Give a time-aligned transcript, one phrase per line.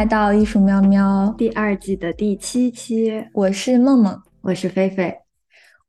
[0.00, 5.14] 来到艺术喵喵第二季的第七期，我是梦梦，我是菲菲。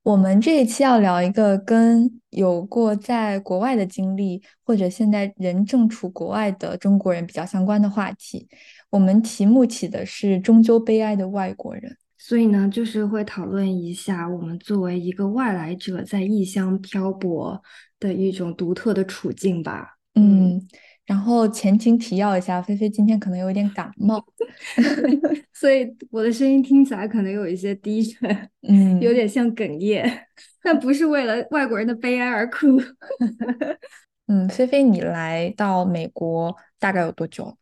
[0.03, 8.49] 我们这一期要聊一个跟有过在国外的经历，或者现在人正处国外的中国人比较相关的话题。
[8.89, 17.63] 我们题目起的是“终究悲哀的外国人”，所以呢，就是会讨论一下我们作为一个外来者在异乡漂泊
[17.97, 19.95] 的一种独特的处境吧。
[20.15, 20.67] 嗯。
[21.05, 24.23] 然后前情提要一下，菲菲今天可能有点感冒，
[25.51, 30.27] 所以我的声音听起来可能有一些低沉， 嗯，有点像哽咽，
[30.63, 32.79] 但不是为了外国人的悲哀而哭。
[34.27, 37.57] 嗯，菲菲，你来到美国大概有多久？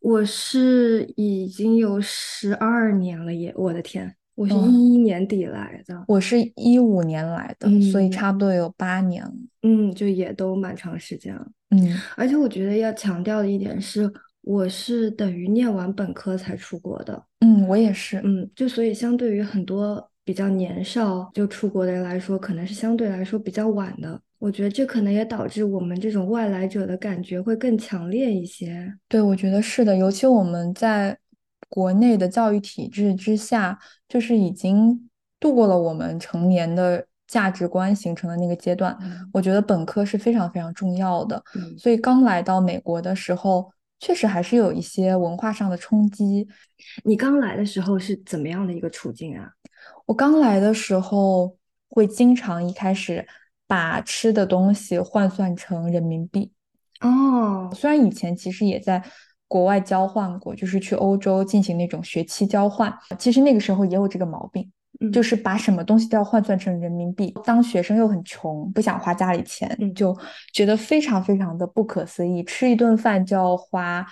[0.00, 3.52] 我是已经有十二年了耶！
[3.56, 9.32] 我的天，我是一一年底来的，我是一五年来的，所以差不多有八年了。
[9.62, 11.46] 嗯，就也都蛮长时间了。
[11.70, 17.22] 嗯，而且我觉得要强调的一点是，我是等于念完本科才出国的。
[17.40, 18.20] 嗯，我也是。
[18.24, 24.20] 嗯，就所以相对于很多比较年少就出国的人来说，可能是相对来说比较晚的。
[24.40, 28.92] 我觉得这可能也导致我们这种外来者的感觉会更强烈一些。
[29.08, 31.16] 对，我觉得是的，尤其我们在
[31.68, 37.06] 国内的教育体制之下，就是已经度过了我们成年的。
[37.26, 38.96] 价值观形成的那个阶段，
[39.32, 41.42] 我觉得本科是非常非常重要的。
[41.76, 46.46] 所以刚来到美国的时候，确实还是有一些文化上的冲击。
[47.02, 49.50] 你刚来的时候是怎么样的一个处境啊？
[50.04, 51.56] 我刚来的时候
[51.88, 53.26] 会经常一开始
[53.66, 56.52] 把吃的东西换算成人民币。
[57.00, 59.02] 哦，虽然以前其实也在
[59.54, 64.68] 国外交换过，就是去欧洲进行那种学期交换，其实那个时候也有这个毛病。
[65.12, 70.16] 就是把什么东西都要换算成人民币，当学生又很穷，不想花家里钱，就
[70.52, 74.04] 觉得非常非常的不可思议，吃一顿饭就要花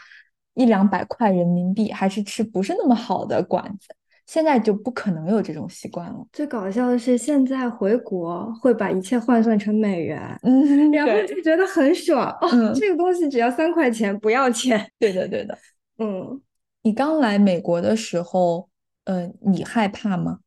[0.54, 3.88] 一两百块人民币，还是吃不是那么好的馆子。
[4.26, 6.26] 现在就不可能有这种习惯了。
[6.32, 14.90] 最搞笑的是，现在回国会把一切换算成美元，嗯，然后就觉得很爽哦，这个东西只要三块钱，不要钱。
[14.98, 15.58] 对的，对的。
[15.98, 16.40] 嗯，
[16.82, 18.68] 你刚来美国的时候，
[19.04, 20.38] 呃，你害怕吗？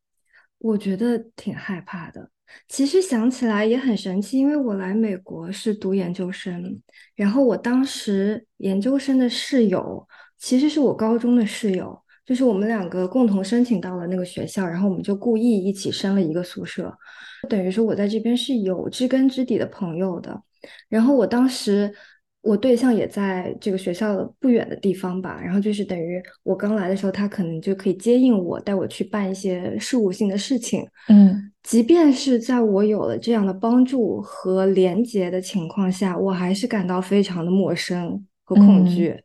[0.58, 2.30] 我觉得挺害怕的。
[2.68, 6.80] 其实想起来也很神奇，因为我来美国是读研究生，
[7.14, 10.06] 然后我当时研究生的室友
[10.38, 16.92] 其实是我高中的室友，就是我们两个共同申请到了那个学校，然后我们就故意一起申了一个宿舍，
[17.48, 20.42] 等于说我在这边是有知根知底的朋友的。
[20.88, 21.94] 然后我当时。
[22.42, 30.86] 我对象也在这个学校不远的地方吧，然后就是等于我刚来的时候，他可能就可以接应我，带我去办一些事务性的事情。
[31.08, 39.16] 嗯，即便是在我有了这样的帮助和连接的情况下，我还是感到非常的陌生和恐惧。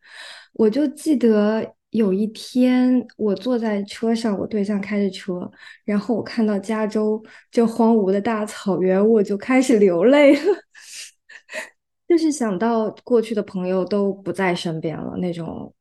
[0.53, 5.49] 我就记得有一天，我坐在车上，我对象开着车，
[5.85, 7.21] 然后我看到加州
[7.51, 10.41] 这荒芜的大草原，我就开始流泪了。
[12.07, 15.73] 就是想到过去的朋友都不在身边了，那种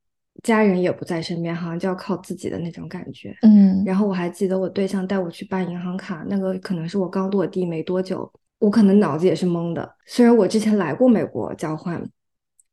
[0.43, 3.37] 家人也不在身边，好像就要靠自己的那种感觉。
[3.43, 9.97] 嗯，然后我还记得我对象带我去办银行卡，那个可能是我刚落地没多久，我可能脑子也是懵的。
[10.07, 12.01] 虽然我之前来过美国交换，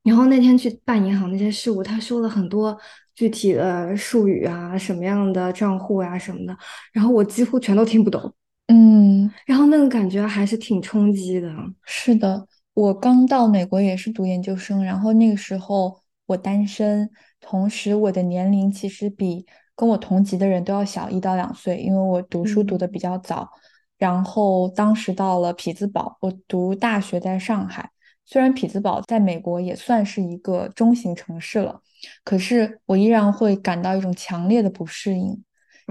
[0.08, 2.76] 然后那天去办银行那些事务，他说了很多
[3.14, 6.58] 具体的术语啊，什么样的账户啊什么的，
[6.94, 8.34] 然后我几乎全都听不懂。
[8.68, 11.54] 嗯，然后那个感觉还是挺冲击的。
[11.84, 12.48] 是的。
[12.74, 17.10] 我刚到美国也是读研究生，然后那个时候我单身，
[17.42, 19.46] 同时我的年龄其实比
[19.76, 23.50] 跟我同级的人都要小一到两岁，因为我读书读的比较早。
[23.98, 27.90] 然后当时到了匹兹堡，我读大学在上海，
[28.28, 31.80] 虽然匹兹堡在美国也算是一个中型城市了，
[32.26, 35.42] 可是我依然会感到一种强烈的不适应，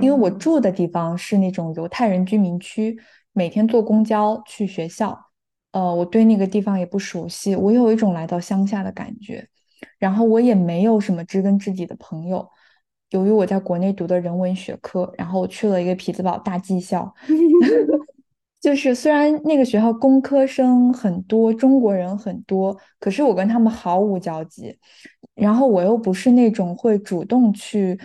[0.03, 2.99] 因为我住的地方是那种犹太人居民区，
[3.33, 5.19] 每天坐公交去学校。
[5.73, 9.49] 呃，我对那个地方也不熟悉，我有一种来到乡下的感觉，
[9.99, 12.47] 然后我也没有什么知根知底的朋友。
[13.11, 17.15] 由于我在国内读的人文学科，然后我去了一个匹兹堡大技校，
[18.67, 24.77] 就是虽然那个学校工科生很多，中国人很多，可是我跟他们毫无交集。
[25.37, 27.97] 然后我又不是那种会主动去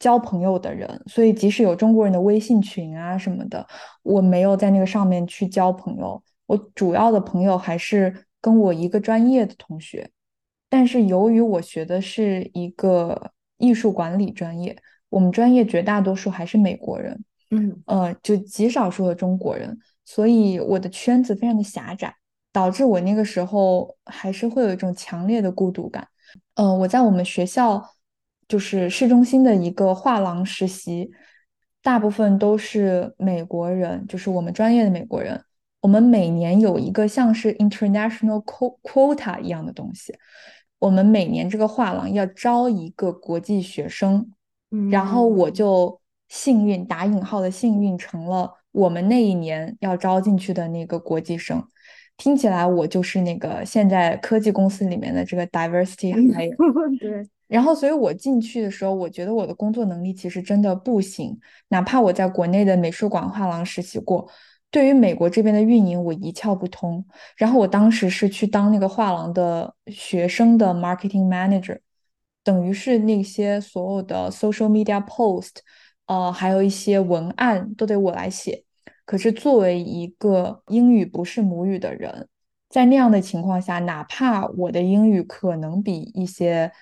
[0.00, 3.64] 交朋友的人，所以即使有中国人的微信群啊什么的，
[4.02, 6.20] 我没有在那个上面去交朋友。
[6.46, 10.10] 我主要的朋友还是跟我一个专业的同学，
[10.68, 14.76] 但是由于我学的是一个艺术管理专业，
[15.10, 22.14] 我们专业绝大多数还是美国人，嗯呃，就极少数的中国人，所以我的圈子非常的狭窄，
[22.52, 26.08] 导致我那个时候还是会有一种强烈的孤独感。
[26.54, 27.82] 呃，我在我们学校
[28.48, 31.10] 就是市中心的一个画廊实习，
[31.82, 35.42] 大部分都是美国人，就是我们专业的美国人。
[35.80, 38.40] 我们每年有一个像是 international
[38.82, 40.14] quota 一样的东西，
[40.78, 44.30] 我们每年这个画廊要招一个国际学生，
[44.90, 51.62] 然后我就幸运打引号的幸运成了我们那一年要招进去的那个国际生。
[52.16, 56.54] 听起来我就是那个现在科技公司里面的这个 diversity hire。
[56.98, 57.28] 对。
[57.48, 61.38] 然后，所以我进去的时候，我觉得我的工作能力其实真的不行，
[61.68, 64.26] 哪怕我在国内的美术馆画廊实习过。
[64.70, 67.04] 对于美国这边的运营，我一窍不通。
[67.36, 71.78] 然后我当时是去当那个画廊的学生的 marketing manager，
[72.42, 75.56] 等于是那些所有的 social media post，
[76.06, 78.64] 呃，还有一些文案都得我来写。
[79.04, 82.28] 可是作为一个英语不是母语的人，
[82.68, 86.72] 在那样的情况下，哪怕我的英语可能比一些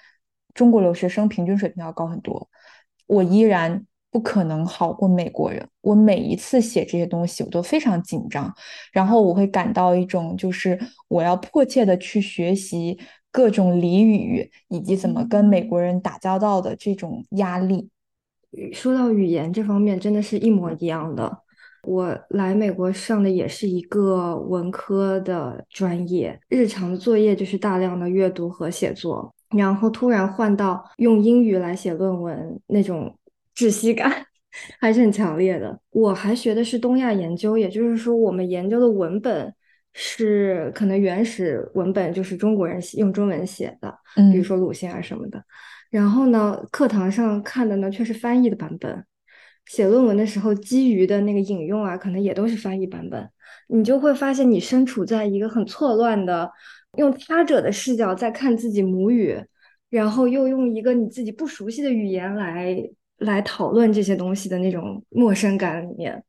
[0.54, 2.48] 中国留学生平均水平要高很多，
[3.06, 3.86] 我依然。
[4.12, 5.64] 不可能好过美国人。
[5.82, 8.52] 我每一次写这些东西，我都非常紧张，
[8.90, 10.76] 然后我会感到一种就是
[11.06, 12.98] 我要迫切的去学习
[13.30, 17.88] 各种俚语以及怎么跟美国人打交道的这种压力。
[18.72, 21.42] 说到语言这方面，真的是一模一样的。
[21.84, 33.14] 我来美国上的也是一个文科的专业，日常的作业就是大量的阅读和写作，然后突然换到用英语来写论文那种。
[33.52, 34.10] 窒息感
[34.80, 35.78] 还是很强烈的。
[35.90, 39.52] 我还学的是东亚研究，也就是说，我们研究的文本
[39.92, 43.94] 是可能原始文本就是中国人用中文写的，
[44.32, 45.44] 比如说鲁迅啊什么的。
[45.90, 49.04] 然后呢，课堂上看的呢却是翻译的版本。
[49.66, 53.30] 写论文的时候，基于的那个引用啊，可能也都是翻译版本。
[53.68, 56.50] 你就会发现，你身处在一个很错乱的，
[56.96, 59.38] 用他者的视角在看自己母语，
[59.90, 62.90] 然后又用一个你自己不熟悉的语言来。
[63.20, 66.24] 来讨论这些东西的那种陌生感里面，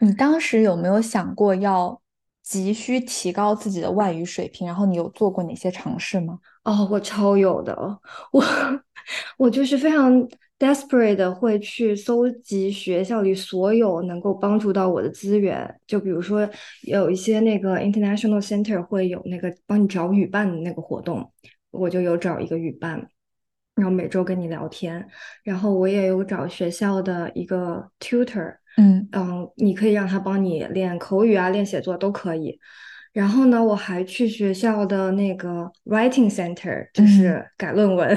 [0.00, 1.98] 你当时有没有想过要
[2.42, 4.66] 急需提高自己的外语水平？
[4.66, 6.38] 然后你有做过哪些尝试吗？
[6.64, 7.74] 哦，我超有的，
[8.30, 8.44] 我
[9.36, 10.26] 我就是非常
[10.58, 16.48] desperate 的会去搜集学校里所有能够帮助到我的资源，就比如说
[16.82, 21.32] 有一些那个 international center 会有那个帮你找语伴的那个活动，
[21.70, 23.08] 我就有找一个语伴。
[23.74, 25.04] 然后每周跟你聊天，
[25.42, 32.56] 然后我也有找学校的一个 tutor，嗯嗯，你可以让他帮你练口语啊，练写作都可以。
[33.12, 38.16] 然后呢，我还去学校的那个 writing center，就是改论文。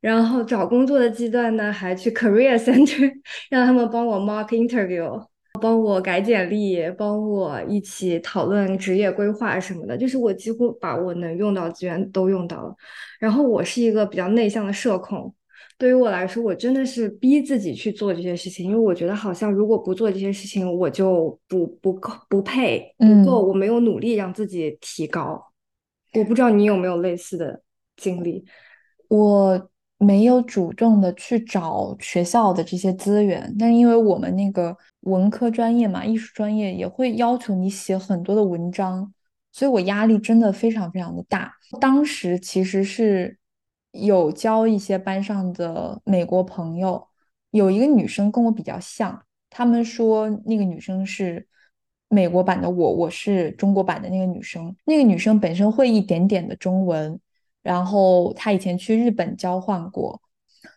[0.00, 3.12] 然后找工作的阶段呢，还去 career center，
[3.50, 5.24] 让他们帮我 mock interview。
[5.60, 12.72] 帮我改简历，帮我一起讨论职业规划什么的，就是我几乎把我能用到资源都用到了。
[13.18, 15.34] 然后我是一个比较内向的社恐，
[15.76, 25.44] 对于我来说，我真的是逼自己去做这些事情，因为我觉得好像如果不做这些事情，我就不不够不配不够，我没有努力让自己提高。
[26.14, 27.60] 我不知道你有没有类似的
[27.96, 28.44] 经历，
[29.08, 29.70] 我。
[30.00, 39.12] 没有主动的去找学校的这些资源，但因为我们那个文科专业嘛，艺术专业也会要求你写很多的文章，
[39.50, 41.52] 所以我压力真的非常非常的大。
[41.80, 43.36] 当时其实是
[43.90, 47.08] 有交一些班上的美国朋友，
[47.50, 51.44] 有一个女生跟我比较像，他们说那个女生是
[52.08, 54.72] 美国版的我，我是中国版的那个女生。
[54.84, 57.18] 那个女生本身会一点点的中文。
[57.62, 60.20] 然后他以前去日本交换过，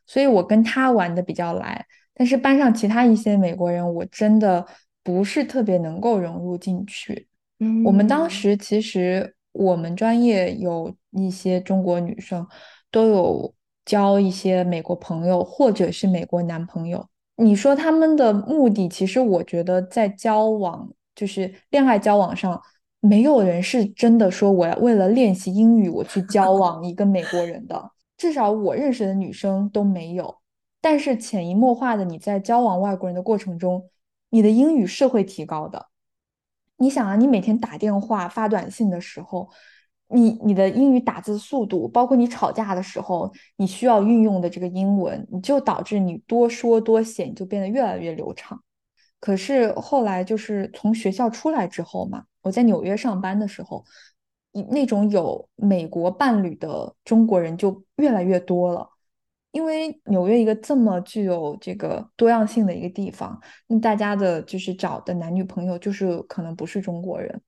[0.06, 1.86] 所以我跟他玩的比较来。
[2.14, 4.66] 但是班上其他一些美国人，我真的
[5.04, 7.28] 不是特别能够融入进去。
[7.60, 12.46] 嗯，我们当时其实我们专业有一些中国女生
[12.92, 13.54] 都有
[13.86, 17.08] 交一些美国朋友或者是美国男朋友。
[17.38, 22.62] 你说他们的目的，其实我觉得在交往就是恋爱交往上。
[23.04, 30.38] 没有人是真的说我要为了练习英语我去 交往一个美国人的，至少我认识的女生都没有。
[30.80, 33.90] 但是潜移默化的，你在交往外国人的过程中，
[34.30, 35.88] 你的英语是会提高的。
[36.78, 39.50] 你想啊，你每天打电话发短信的时候，
[40.08, 48.62] 你你的英语打字速度，包括你吵架的时候，你需要运用的这个英文，你就导致你多说多写，你就变得越来越流畅。
[49.20, 52.24] 可是后来就是从学校出来之后嘛。
[52.42, 53.84] 我在纽约上班的时候，
[54.70, 58.90] 那种有美国伴侣的中国人就越来越多了。
[59.52, 67.42] 因为纽约一个这么具有这个多样性的一个地方，那大家的就是找的男女朋友就是可能不是中国人。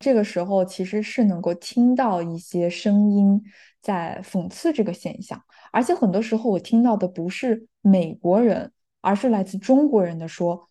[0.00, 3.40] 这个时候其实是能够听到一些声音
[3.80, 10.68] 在讽刺这个现象，而且很多时候我听到的不是美国人，而是来自中国人的说，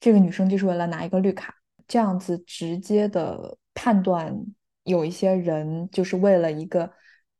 [0.00, 1.54] 这个女生就是为了拿一个绿卡，
[1.90, 4.32] 这样子直接的判断
[4.84, 6.90] 有一些人就是为了一个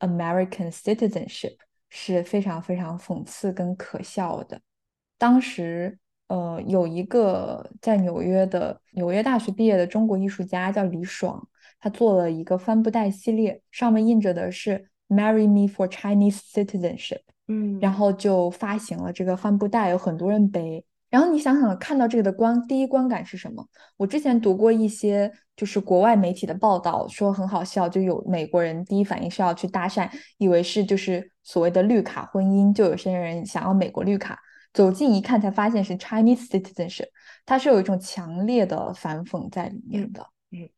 [0.01, 1.57] American citizenship
[1.89, 4.61] 是非常非常讽刺跟可笑的。
[5.17, 5.99] 当时。
[6.31, 11.45] 呃，有一个在纽约的纽约大学毕业的中国艺术家叫李爽，
[11.81, 20.85] 他做了一个帆布袋系列，上面印着的是 “Marry me for Chinese citizenship”，嗯，然后就发行了这个帆布袋，有很多人背。
[21.11, 23.67] 然后你想想，看到这个的观第一观感是什么？
[23.97, 34.39] 我之前读过一些就是国外媒体的报道，说很好笑，就有美国人第一反应是要去搭讪，以为是就是所谓的绿卡婚姻，就有些人想要美国绿卡。
[34.73, 37.09] 走近一看，才发现是 Chinese citizenship，
[37.45, 40.25] 它是有一种强烈的反讽在里面的。
[40.53, 40.71] 嗯，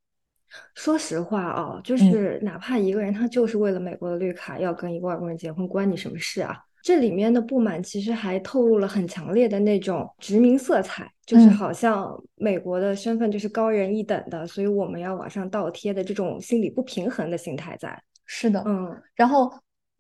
[0.75, 6.59] 说实话啊，就是哪怕一个人他就是为了美国的绿卡要跟一个外国人结婚，关你什么事啊？
[6.83, 17.99] 这里面的不满其实还透露了很强烈的那种殖民色彩，就是好像美国的身份就是高人一等的，所以我们要往上倒贴的这种心理不平衡的心态在。
[18.27, 19.51] 是的，嗯，然后。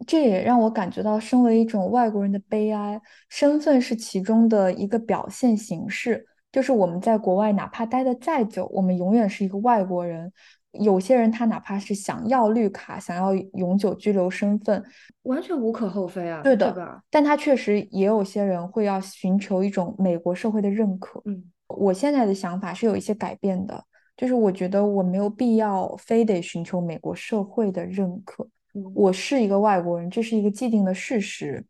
[0.04, 3.00] 这也让我感觉到，身为一种外国人的悲哀。
[3.28, 10.32] 身份是其中的一个表现形式，就是我们在国外哪怕待得再久，我们永远是一个外国人。
[10.72, 14.82] 有些人他哪怕是想要绿卡，想要永久居留身份，
[15.22, 17.02] 完全无可厚非啊，对的。
[17.10, 21.20] 但他确实也有些人会要寻求一种美国社会的认可。
[21.26, 23.84] 嗯，我现在的想法是有一些改变的，
[24.16, 28.48] 就是我觉得我没有必要非得寻求美国社会的认可。
[28.94, 31.62] 我是一个外国人，这是一个既定的事实。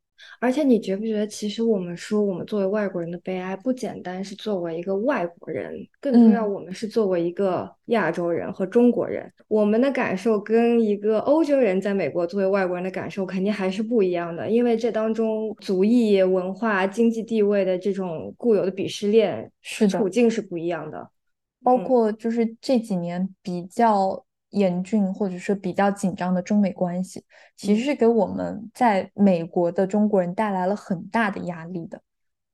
[0.43, 21.09] 而且你觉不觉得，其实我们说我们作为外国人的悲哀，不简单是作为一个外国人，更重要，我们是作为一个亚洲人和中国人，我们的感受跟一个欧洲人在美国作为外国人的感受肯定还是不一样的，因为这当中族裔、文化、经济地位的这种固有的鄙视链，是处境是不一样的。
[21.63, 24.25] 包括就是这几年比较。
[24.53, 27.23] 严峻或者说比较紧张的中美关系，
[27.57, 32.01] 其实是给我们在美国的中国人带来了很大的压力的。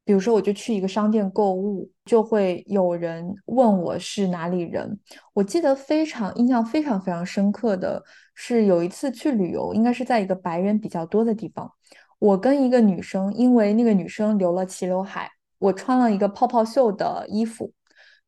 [0.04, 4.98] 比如说，我就去一个商店购物，就会有人问我是哪里人。
[5.34, 8.02] 我记得非常印象非常非常深刻的
[8.34, 11.70] 是，有一次去旅游，应该是在一个白人比较多的地方，
[12.18, 17.70] 我跟一个女生，因为那个女生留了齐刘海，我穿了一个泡泡袖的衣服。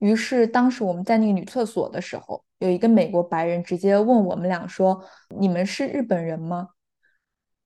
[0.00, 5.04] 于是，当时我们在那个女厕所的时候，有一个美国白人直接问我们俩说
[5.38, 6.70] ：“你们是日本人吗？”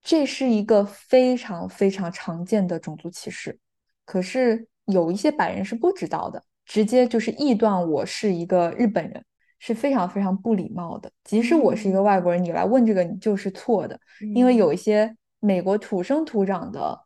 [0.02, 3.58] 这是一个非常非常常见的种族歧视。
[4.04, 9.24] 可是有一些白人是不知道的，直接就是臆断我是一个日本人，
[9.60, 11.10] 是非常非常不礼貌的。
[11.22, 13.98] 即使我是一个外国人，你来问这个，你就是错的，
[14.34, 17.00] 因为有一些美国土生土长的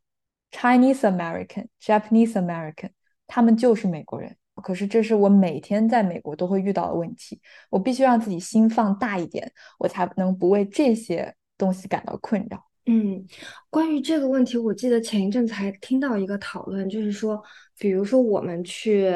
[0.51, 2.93] Chinese American、Japanese American，
[3.27, 4.35] 他们就是美国人。
[4.61, 12.65] 可是这是我每天在美国都会遇到的问题，我必须让自己心放大一点，我才能不为这些东西感到困扰。
[12.87, 13.23] 嗯，
[13.69, 17.43] 关于这个问题，我记得前一阵子还听到一个讨论，就是说，
[17.79, 19.13] 比如说我们去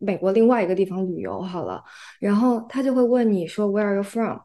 [0.00, 1.80] 美国另外一个地方旅游好了，
[2.18, 4.38] 然后他就会问你说 Where are you from？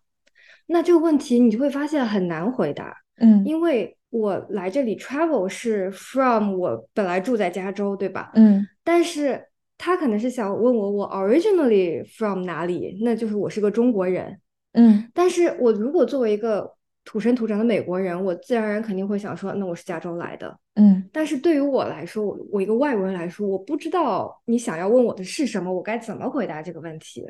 [0.67, 2.95] 那这个问题你就会发现很难回答。
[3.17, 8.31] 嗯，因为我来这里 travel 是 from 我本来住在加州，对吧？
[8.35, 9.47] 嗯，但是。
[9.83, 13.00] 他可能是想问我，我 originally from 哪里？
[13.01, 14.39] 那就是我是个中国人。
[14.73, 16.71] 嗯，但是我如果作为一个
[17.03, 20.55] 土生土长的美国人，我自然而然肯定会想说，那我是加州来的。
[20.75, 27.25] 嗯，但是对于我来说，我我一个外国人来说，我不知道你想要问我的是什么，我该怎么回答这个问题？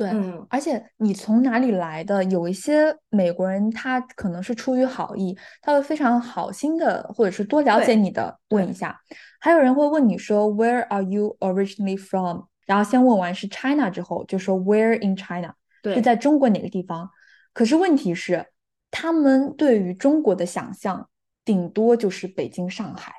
[0.00, 0.10] 对，
[0.48, 2.24] 而且你从哪里来的？
[2.24, 8.98] 有一些美国人，他可能是出于好意，他会非常好心的，或者是多了解你的问一下。
[9.40, 12.44] 还有人会问你说 Where are you originally from？
[12.64, 15.52] 然后先问完是 China 之后，就说 Where in China？
[15.84, 17.10] 是在中国哪个地方？
[17.52, 18.46] 可是问题是，
[18.90, 21.10] 他们对于中国的想象
[21.44, 23.12] 顶多就是北京、上海，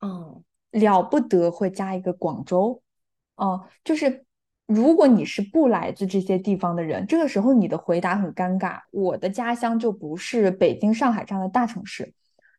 [0.00, 0.42] 嗯，
[0.72, 2.82] 了不得会加一个广州，
[3.36, 4.24] 哦，就是。
[4.66, 8.80] 如果你是不来自这些地方的人，这个时候你的回答很尴尬。
[8.90, 12.12] 我的家乡就不是北京、上海这样的大城市，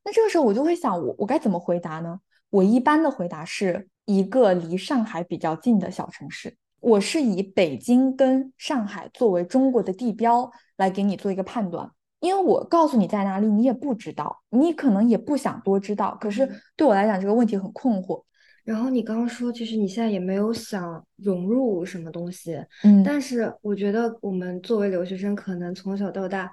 [0.05, 2.19] 那这个时候我就会想，我我该怎么回答呢？
[2.49, 6.55] 我一般的回答是一个离上海比较近的小城市。
[6.79, 16.17] 我是以北京跟上海作为中国的地标来给你做一个判断，因为我告诉你在哪里，你也不知道，你可能也不想多知道。
[16.21, 18.23] 可是对我来讲，这个问题很困惑。
[18.67, 26.51] 然后你刚刚说，其实你现在也没有想融入什么东西，嗯，但是我觉得我们作为留学生，可能从小到大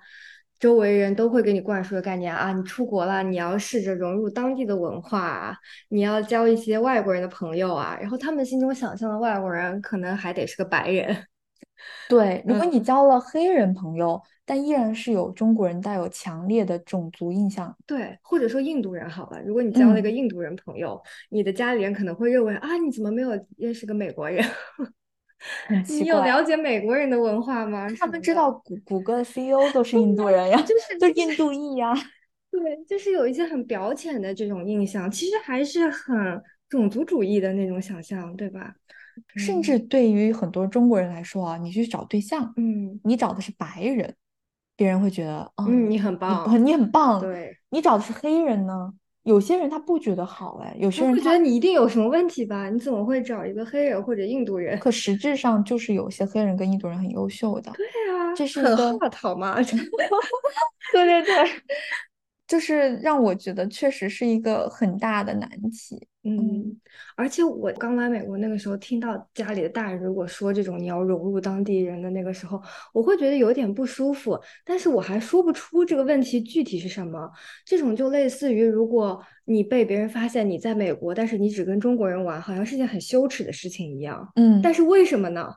[0.60, 5.56] 周围人都会给你灌输的概念啊，你出国了，你要试着融入当地的文化啊，
[5.88, 11.26] 你要交一些外国人的朋友啊，然后他们心中想象的外国人可能还得是个白人。
[12.08, 24.44] 对，如果嗯你交了黑人朋友，但依然是有中国人带有强烈的种族印象，对，或者说印度人好了，如果你交了一个嗯，印度人朋友，你的家里人可能会认为啊，你怎么没有认识个美国人？
[25.88, 26.22] 你有。
[26.22, 27.86] 了解美国人的文化吗？
[27.98, 31.92] 他们知道谷谷歌的 CEO 都 是印度人呀，就是就是印度裔呀。
[32.50, 38.74] 对，就是有一些很表浅的这种印象，其实还是很种族主义的那种想象，对吧？
[39.36, 44.14] 甚至嗯对于很多中国人来说啊，你去找对象，嗯你找的是白人，
[44.76, 47.20] 别人会觉得，嗯，嗯，你很棒，你很棒。
[47.20, 52.68] 对，你找的是黑人呢，有些人他不觉得好，哎，有些人他觉得你一定有什么问题吧？
[52.68, 54.78] 你怎么会找一个黑人或者印度人？
[54.78, 58.98] 可实质上就是有些黑人跟印度人很优秀的，对啊，这是一很个？
[60.92, 61.34] 对对对，
[62.46, 66.06] 就是让我觉得确实是一个很大的难题。
[66.24, 66.80] 嗯嗯，
[67.16, 72.60] 而且我刚来美国那个时候，听到家里的大人如果说这种你要融入当地人的那个时候，
[72.94, 77.30] 我会觉得有点不舒服，但是我还说不出这个问题具体是什么。
[77.64, 84.26] 这种就类似于，如果你被别人发现你在美国，但是你只跟中国人玩，好像是件很羞耻的事情一样。
[84.36, 84.74] 嗯但嗯。
[84.74, 85.52] 是为什么呢？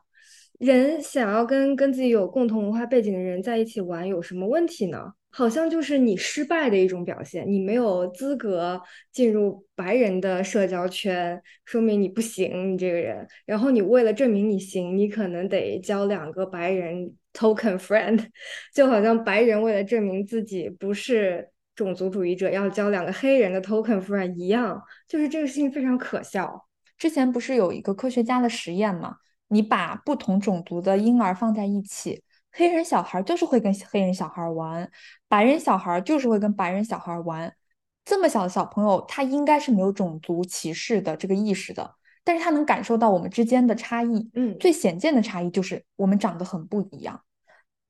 [0.59, 5.13] 人想要跟跟自己有共同文化背景的人在一起玩，有什么问题呢？
[5.29, 8.81] 好像就是你失败的一种表现，你没有资格
[9.11, 13.27] 进入白人的社交圈，说明你不行，你这个人。
[13.45, 18.25] 然后你为了证明你行，你可能得交两个白人 token friend，
[18.73, 26.67] 就好像白人为了证明自己不是种族主义者，要交两个黑人的 token friend 一样，就是这个事情非常可笑。
[26.97, 29.17] 之前不是有一个科学家的实验吗？
[29.49, 34.89] 你把不同种族的婴儿放在一起，黑人小孩就是会跟黑人小孩玩，
[35.27, 37.53] 白人小孩就是会跟白人小孩玩。
[38.03, 44.29] 这么小的小朋友，他应该是没有种族歧视的这个意识的，但是他能感受到我们之间的差异。
[44.33, 47.21] 嗯最显见的差异就是我们长得很不一样，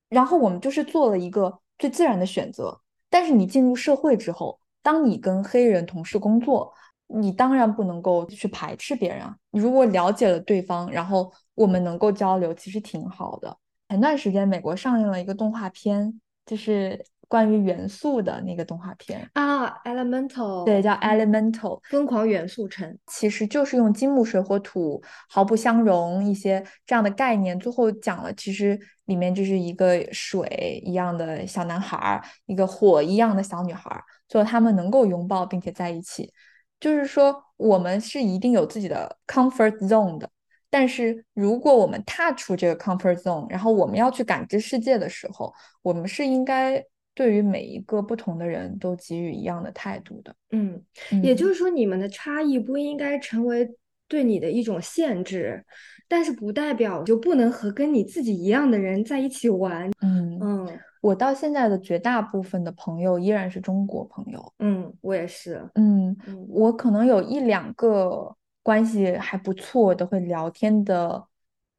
[0.09, 2.81] 然后我们就是做了一个最自然的选择。
[3.09, 6.73] 但是你进入社会之后，当你跟黑人同事工作，
[7.07, 9.35] 你当然不能够去排斥别人啊。
[9.51, 13.57] 你如果了解了对方，然后我们能够交流，其实挺好的。
[13.89, 21.79] 前段时间美国上映了一个动画片，就是关于元素的那个动画片，啊，，Elemental，对叫嗯，《Elemental》。
[21.89, 22.97] 疯狂元素城。
[23.07, 36.31] 其实就是用金木水火土毫不相容一些这样的概念，最后讲了，其实里面就是一个水一样的小男孩儿，一个火一样的小女孩儿，最后他们能够拥抱并且在一起。
[36.79, 40.29] 就是说，我们是一定有自己的 comfort zone 的，
[40.69, 50.35] 但是如果我们踏出这个 comfort zone，然后我们要去感知世界的时候，我们是应该对于每一个不同的人都给予一样的态度的。
[50.51, 50.81] 嗯，
[51.23, 53.69] 也就嗯是说，你们的差异不应该成为
[54.07, 55.63] 对你的一种限制，
[56.07, 59.89] 但是不代表就不能和跟你自己一样的人在一起玩。
[60.01, 60.37] 嗯。
[60.41, 64.53] 嗯我到现在的绝大部分的朋友依然是中国朋友。
[64.59, 65.63] 嗯，我也是。
[65.75, 68.35] 嗯，嗯我可能有一两个
[68.67, 71.25] 关系还不错的会聊天的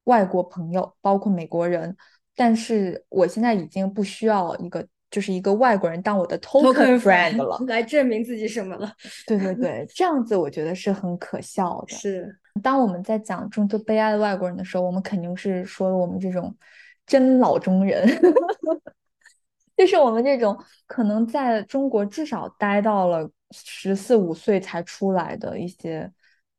[0.04, 1.94] 外国朋友，包括美国人，
[2.34, 7.62] 但是我现在已经不需要一个就是一个外国人当我的 token，token friend 了。
[7.66, 8.90] 来证明自己什么了？
[9.26, 11.94] 对对对，这样子我觉得是很可笑的。
[11.94, 16.56] 是，当我们在讲种族悲哀的外国人的时候，我们肯定是说我们这种
[17.06, 18.08] 真老中人，
[19.76, 26.10] 就是我们这种可能在中国至少待到了十四五岁才出来的一些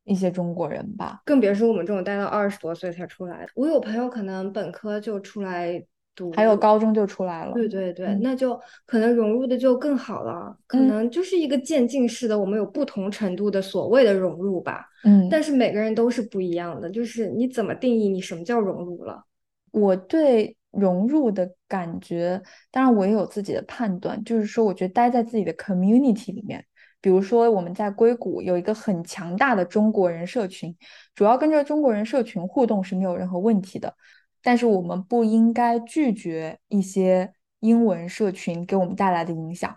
[0.10, 1.22] 一些中国人吧。
[1.26, 3.52] 更别说我们这种待到二十多岁才出来的。
[3.56, 5.82] 我有朋友可能本科就出来
[6.16, 14.86] 读，还有高中就出来了，对对对，嗯那就可能融入的就更好了，可嗯能就是一个渐进式的，我们有不同程度的所谓的融入吧。
[15.06, 19.24] 嗯，但是每个人都是不一样的，就是你怎么定义你什么叫融入了？
[19.72, 26.66] 我对融入的感觉，当然我也有自己的判断，就是说，我觉得待在自己的 community 里面，
[27.02, 30.76] 比如说我们在硅谷有一个很强大的中国人社群，
[31.16, 33.96] 主要跟着中国人社群互动是没有任何问题的，
[34.42, 39.76] 但是我们不应该拒绝一些英文社群给我们带来的影响。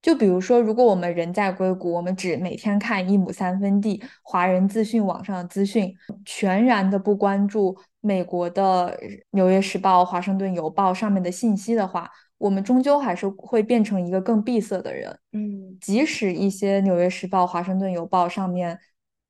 [0.00, 5.92] 就比如说，如果我们人在硅谷，我们只每天看一亩三分地华人资讯网上的资讯，
[6.24, 8.96] 全然的不关注美国的
[9.32, 12.08] 《纽约时报》《华盛顿邮报》上面的信息的话，
[12.38, 15.18] 我们终究还是会变成一个更闭塞的人。
[15.32, 18.78] 嗯即使一些《纽约时报》《华盛顿邮报》上面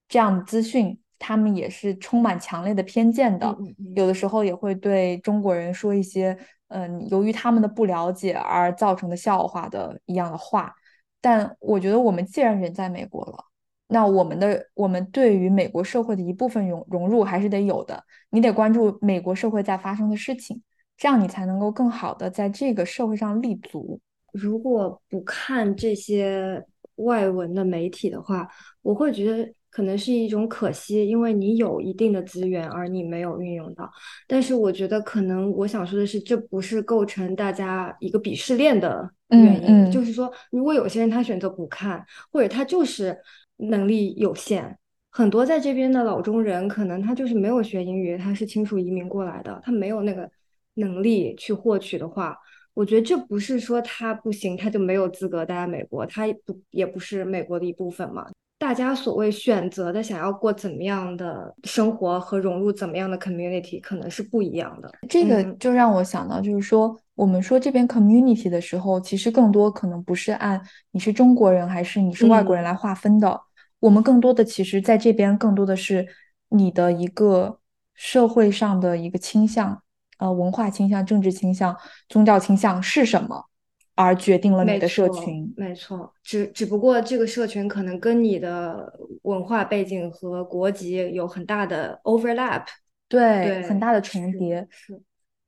[0.08, 10.72] 这样的资讯，他们也是充满强烈的偏见的，嗯嗯嗯有的时候也会对中国人说一些嗯，由于他们的不了解而造成的笑话的一样的话。
[11.20, 13.44] 但我觉得我们既然人在美国了，
[13.88, 18.04] 那我们的我们对于美国社会的一部分融融入还是得有的。
[18.30, 20.62] 你得关注美国社会在发生的事情，
[20.98, 23.98] 这样你才能够更好的在这个社会上立足。
[24.32, 26.62] 如果不看这些
[26.96, 28.46] 外文的媒体的话，
[28.82, 33.88] 我会觉得可能是一种可惜，因为你有一定的资源，而你没有运用到。
[34.26, 39.90] 但是我觉得可能我想说的是，这不是构成大家一个鄙视链的原因。
[39.90, 43.16] 就是说，如果有些人他选择不看，或者他就是
[43.56, 44.76] 能力有限，
[45.10, 50.30] 很多在这边的老中人可能他就是没有学英语，他是亲属移民过来的，他没有那个
[50.78, 52.36] 能力去获取的话。
[52.74, 58.24] 我觉得这不是说他不行，他就没有资格待在美国，他不也不是美国的一部分嘛？
[58.56, 64.92] 大家所谓选择的想要过怎么样的生活和融入怎么样的 community，可能是不一样的。
[65.08, 70.60] 这个就让我想到，就是说我们说这边 community 的时候，其实更多可能不是按
[70.92, 73.40] 你是中国人还是你是外国人来划分的。
[73.80, 76.06] 我们更多的其实在这边更多的是
[76.50, 77.58] 你的一个
[77.94, 79.82] 社会上的一个倾向。
[80.18, 81.76] 呃，文化倾向、政治倾向、
[82.08, 83.46] 宗教倾向是什么，
[83.94, 85.52] 而决定了你的社群。
[85.56, 92.64] 没错，只只不过这个社群可能跟你的文化背景和国籍有很大的 overlap，
[93.08, 94.66] 对，很大的重叠。
[94.70, 95.00] 是，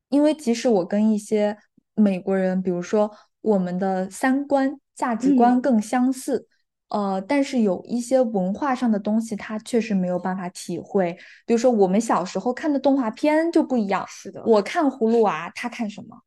[0.09, 1.57] 因为即使我跟一些
[1.95, 6.47] 美国人，比如说我们的三观、价值观更相似。
[6.91, 11.17] 呃，但是有一些文化上的东西，他确实没有办法体会。
[11.45, 14.05] 比如说，我们小时候看的动画片就不一样。
[14.09, 16.17] 是的，我看葫芦娃，他看什么，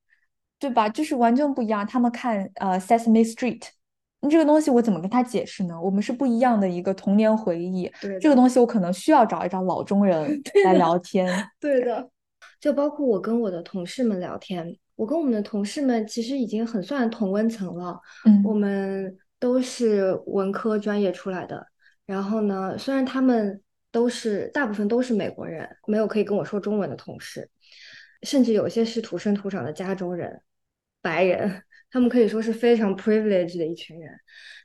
[0.58, 0.88] 对吧？
[0.88, 1.86] 就是完全不一样。
[1.86, 3.58] 他们看呃《Sesame Street》，
[4.22, 5.78] 你这个东西我怎么跟他解释呢？
[5.78, 7.92] 我们是不一样的一个童年回忆。
[8.00, 11.30] 对，这个东西我可能需要找一找老中人 来聊天。
[11.60, 12.08] 对的，
[12.58, 18.00] 就包括我跟我的同事们聊天，我跟我们的同事们其实已经很算同温层了。
[18.24, 19.14] 嗯，我们。
[19.44, 21.66] 都是文科专业出来的，
[22.06, 23.60] 然后呢，虽然他们
[23.92, 27.50] 都是大部分都是美国人，没有可以跟我说中文的同事，
[28.22, 30.40] 甚至有些是土生土长的加州人，
[31.02, 34.10] 白人，他们可以说是非常 privileged 的一群人。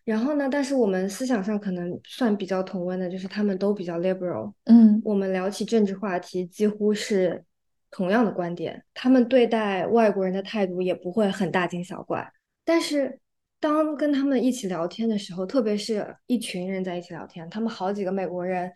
[0.05, 4.53] 然后呢，但是我们思想上可能算比较同温的，就是他们都比较 liberal。
[4.63, 7.43] 嗯，我们聊起政治话题，几乎是
[7.91, 8.81] 同样的观点。
[8.93, 12.31] 他们对待外国人的态度也不会很大惊小怪，
[12.63, 13.19] 但是。
[13.59, 18.71] 当跟他们一起聊天的时候，特别是一群人在一起聊天，他们好几个美国人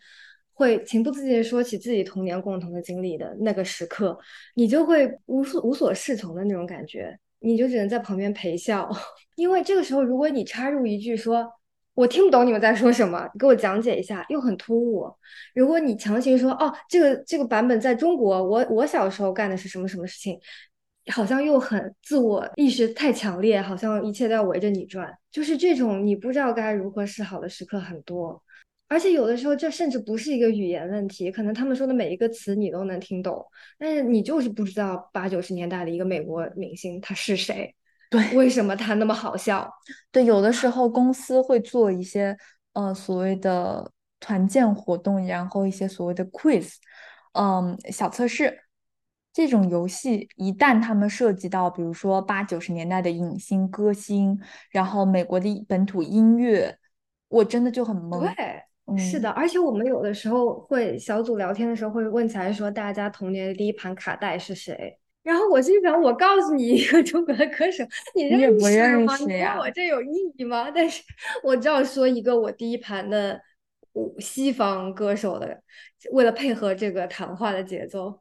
[0.52, 4.18] 会情不自禁说起自己童年共同的经历的那个时刻，
[4.54, 8.88] 你就会无所无所适从的那种感觉，你就只能在旁边陪笑，
[9.36, 11.50] 因为这个时候如果你插入一句说
[11.94, 15.08] “我听不懂你们在说什么”，给我讲解一下，又很突兀；
[15.54, 20.38] 如果你强行说“哦，这个这个版本在中国，我我小时候干的是什么什么事情”。
[21.12, 28.42] 好像又很自我意识太强烈，好像一切都要围着你转，就是这种你不知道该如何是好的时刻很多，
[28.88, 33.44] 而且有的时候这甚至不是一个语言问题，可能他们说的每一个词你都能听懂，
[33.78, 37.74] 但是你就是不知道八九十年代的一个美国明星他是谁，
[38.10, 39.70] 对，为什么他那么好笑？
[40.10, 42.34] 对，有的时候公司会做一些
[42.72, 43.90] 呃所谓的
[44.20, 46.76] 团建活动，然后一些所谓的 quiz，
[47.32, 48.63] 嗯，小测试。
[49.34, 56.78] 这种游戏一旦他们涉及到，比如说八九十年代的影星、歌星，然后美国的本土音乐，
[57.26, 58.32] 我真的就很懵。
[58.86, 64.96] 对，是的，而且我们有的时候会小组聊天的时候会问起来，说大家童年的第一盘卡带是谁？
[65.24, 67.82] 然后我心想，我告诉你一个中国的歌手，
[68.14, 69.16] 你认识吗？
[69.16, 70.70] 你问我这有意义吗？
[70.70, 71.02] 但是
[71.42, 73.40] 我只要说一个我第一盘的
[74.20, 75.60] 西方歌手的，
[76.12, 78.20] 为了配合这个谈话的节奏。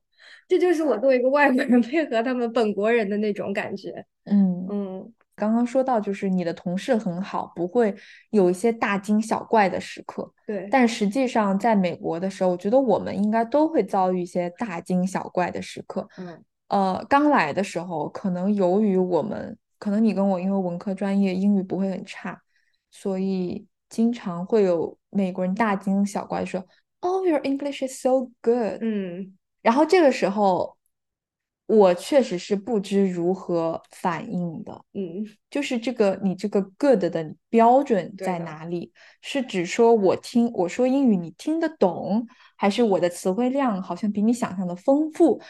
[0.53, 4.05] 这就是我作为一个外国人配合他们本国人的那种感觉。
[4.25, 7.95] 嗯嗯，刚刚说到就是你的同事很好，不会
[8.29, 10.31] 有一些大惊小怪的时刻。
[10.45, 16.07] 对，但实际上在美国的时候，我觉得我们应该都会遭遇一些大惊小怪的时刻。
[16.19, 22.39] 嗯，呃，刚来的时候，可能由于我们，可能你跟我因为文科专业英语不会很差，
[22.91, 26.63] 所以经常会有美国人大惊小怪说
[26.99, 29.33] ：“Oh, your English is so good。”嗯。
[29.63, 30.77] 然后这个时候，
[31.65, 34.83] 我确实是不知如何反应的。
[34.91, 38.91] 嗯，就是这个你这个 good 的标准在哪里？
[39.21, 45.41] 是指说我听我说英语你听得懂，还是我的词汇量好像比你想象的丰富，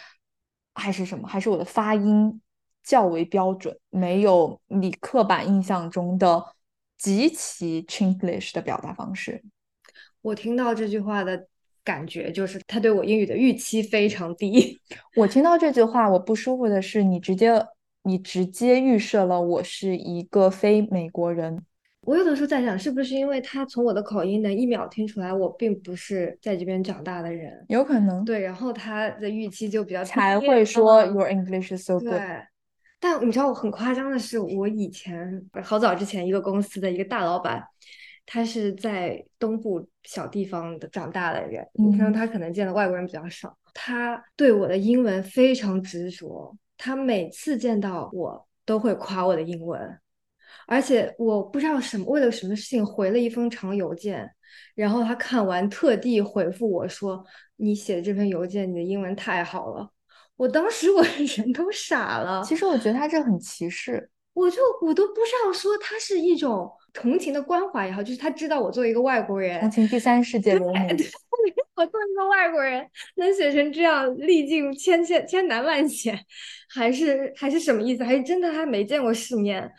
[0.75, 1.27] 还是什么？
[1.27, 2.39] 还是我的发音
[2.83, 6.45] 较为标准，没有你刻板印象中的
[6.99, 9.43] 极其 Chinglish 的表达方式？
[10.21, 11.47] 我听到这句话的。
[11.83, 14.79] 感觉就是他对我英语的预期非常低。
[15.17, 17.51] 我听到这句话，我不舒服的是，你直接
[18.03, 21.63] 你直接预设了我是一个非美国人。
[22.05, 32.11] 我有的时候在想，是不是因为他从我的口音能一秒听出来我并不是在这边长大的人，有可能对，然后他的预期就比较才会说嗯 Your English is so good。
[32.11, 32.19] 对，
[32.99, 37.63] 但你知道我很夸张的是，我以前好早之前一个公司的一个大老板，
[38.25, 49.99] 他是在东部小地方的长大的人，你像嗯他可能见的外国人比较少，他对我的英文非常执着，他每次见到我都会夸我的英文。
[50.65, 54.29] 而且我不知道什么为了什么事情回了一封长邮件，
[54.75, 57.25] 然后他看完特地回复我说
[57.57, 59.89] ：“你写的这篇邮件，你的英文太好了。”
[60.37, 64.09] 我当时 我人都傻了，其实我觉得他这很歧视。
[64.33, 70.73] 我就我都不知道说他是一种同情的关怀也好，就是他知道我作为一个外国人，同情第三世界人民。
[71.75, 76.17] 我作为一个外国人能写成这样，历尽千千千难万险，
[76.69, 78.03] 还是还是什么意思？
[78.03, 79.69] 还是真的他没见过世面？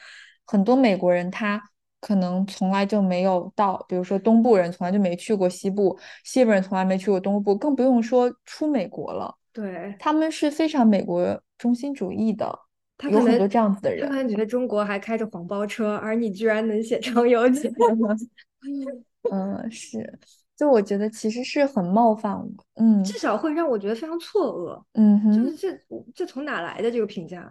[0.45, 1.63] 很多美国人他
[2.01, 9.33] 可能从来就没有到，比如说东部人从来就没去过西部，西部人从来没去过东部，更不用说出美国了。
[9.53, 12.59] 对，他们是非常美国中心主义的，
[12.97, 14.09] 他有很多这样子的人。
[14.09, 17.73] 他可能觉得中国还开着黄包车，而你居然能写成邮件。
[19.31, 20.19] 嗯，是，
[20.57, 22.49] 就我觉得其实是很冒犯我。
[22.77, 25.33] 嗯至少会让我觉得非常错愕，嗯哼。
[25.33, 25.79] 就是这
[26.15, 27.49] 这从哪来的这个评价？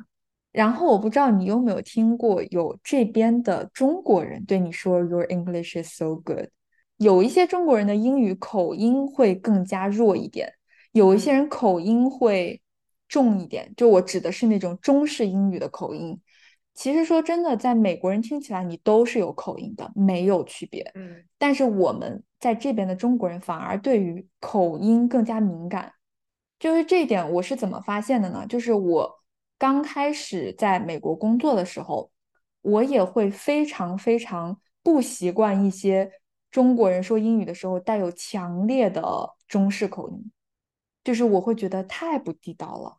[0.51, 6.45] 然后我不知道你有没有听过有这边的中国人对你说 “Your English is so good”，
[6.97, 10.53] 有一些中国人的英语口音会更加弱一点，
[10.91, 12.61] 有一些人口音会
[13.13, 16.19] 重一点，就我指的是那种中式英语的口音。
[16.73, 20.81] 其实说真的，在美国人听起来你都是有口音的，没有区别。
[20.95, 25.93] 嗯，但是我们在这边的中国人反而对于口音更加敏感。
[26.57, 28.47] 就是这一点，我是怎么发现的呢？
[28.47, 29.19] 就是我
[29.59, 32.09] 刚开始在美国工作的时候，
[32.63, 36.11] 我也会非常非常不习惯一些
[36.49, 40.31] 中国人说英语的时候带有强烈的中式口音，
[41.03, 42.97] 就是我会觉得太不地道了。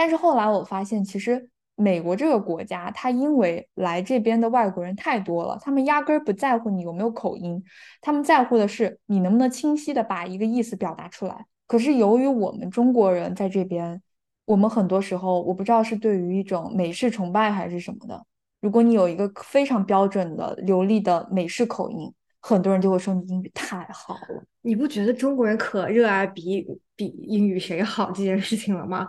[0.00, 7.62] 但是后来我发现，其实美国这个国家，它因为来这边的外国人太多了，他们压根儿不在乎你有没有口音，
[8.00, 11.44] 他们在乎的是你能不能清晰的把一个意思表达出来。
[11.66, 14.00] 可是由于我们中国人在这边，
[14.46, 18.24] 我们很多时候我不知道是对于一种美式崇拜还是什么的，
[18.62, 22.10] 如果你有一个非常标准的流利的美式口音，
[22.40, 24.42] 很多人就会说你英语太好了。
[24.62, 29.06] 你不觉得中国人可热爱比比英语谁好这件事情了吗？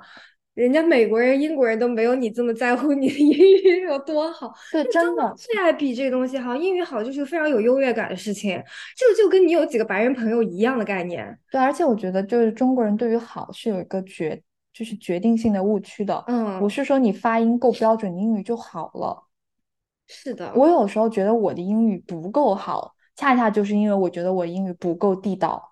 [0.53, 4.53] 人家美国人、英国人都没有你这么在乎你的英语有多好。
[4.71, 8.61] 对，真的，最爱比这个东西好，英语好就是非常有优越感的事情，
[8.97, 11.39] 这个就跟你有几个白人朋友一样的概念。
[11.49, 14.41] 对，而且我觉得就是中国人对于好是有一个决，
[14.73, 16.21] 就是决定性的误区的。
[16.27, 19.23] 嗯不是说你发音够标准，英语就好了。
[20.07, 25.70] 是的，我有时候觉得我的英语不够好，恰恰就是因为我觉得我英语不够地道。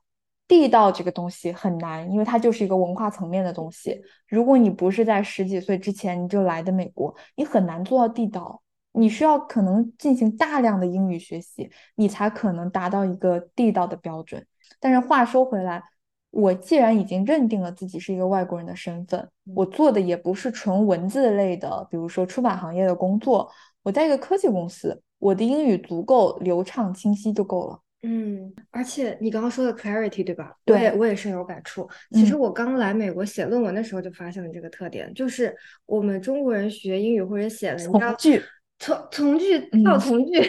[0.50, 4.02] 地道这个东西很难，因为它就是一个文化层面的东西。
[4.28, 8.62] 如果你不是在十几岁之前你就来的美国，你很难做到地道。
[8.92, 14.44] 你需要可能进行大量的英语学习，你才可能达到一个地道的标准。
[14.80, 15.84] 但是话说回来，
[16.32, 23.48] 我既然已经认定了自己是一个外国人的身份，我做的也不是纯文字类的，比如说出版行业的工作，
[23.84, 27.80] 我在一个科技公司，我的英语足够流畅清晰就够了。
[28.02, 30.54] 嗯，而且你刚刚说的 clarity 对吧？
[30.66, 31.90] 对我也我也深有感触。
[32.12, 38.42] 其实嗯我刚来美国写论文的时候就发现了这个特点，就是我们中国人学英语或者写文章，从句，
[38.80, 40.40] 从从句嗯到从句，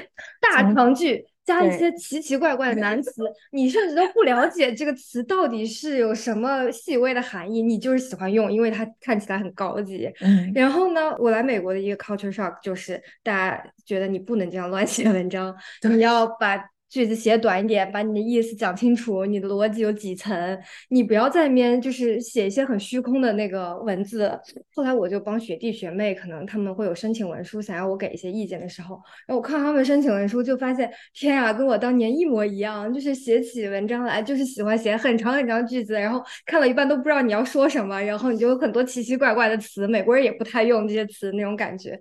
[0.40, 1.26] 大长句。
[1.42, 3.10] 加一些奇奇怪怪的难词，
[3.50, 10.08] 你甚至都不了解这个词到底是有什么细微的含义，你就是喜欢用，因为它看起来很高级。
[10.20, 16.56] 嗯，然后呢，我来美国的一个 culture shock 就是大家觉得你不能这样乱写文章，你要把
[16.90, 24.36] 句子写短一点，把你的意思讲清楚，你的逻辑有几层，你不要在那边就是写一些很虚空的那个文字。
[24.74, 42.00] 后来我就帮学弟学妹，可能他们会有申请文书，想要我给一些意见的时候，然后我看他们申请文书，就发现天啊，跟我当年一模一样，就是写起文章来就是喜欢写很长很长句子，然后看了一半都不知道你要说什么，然后你就有很多奇奇怪怪的词，美国人也不太用这些词那种感觉。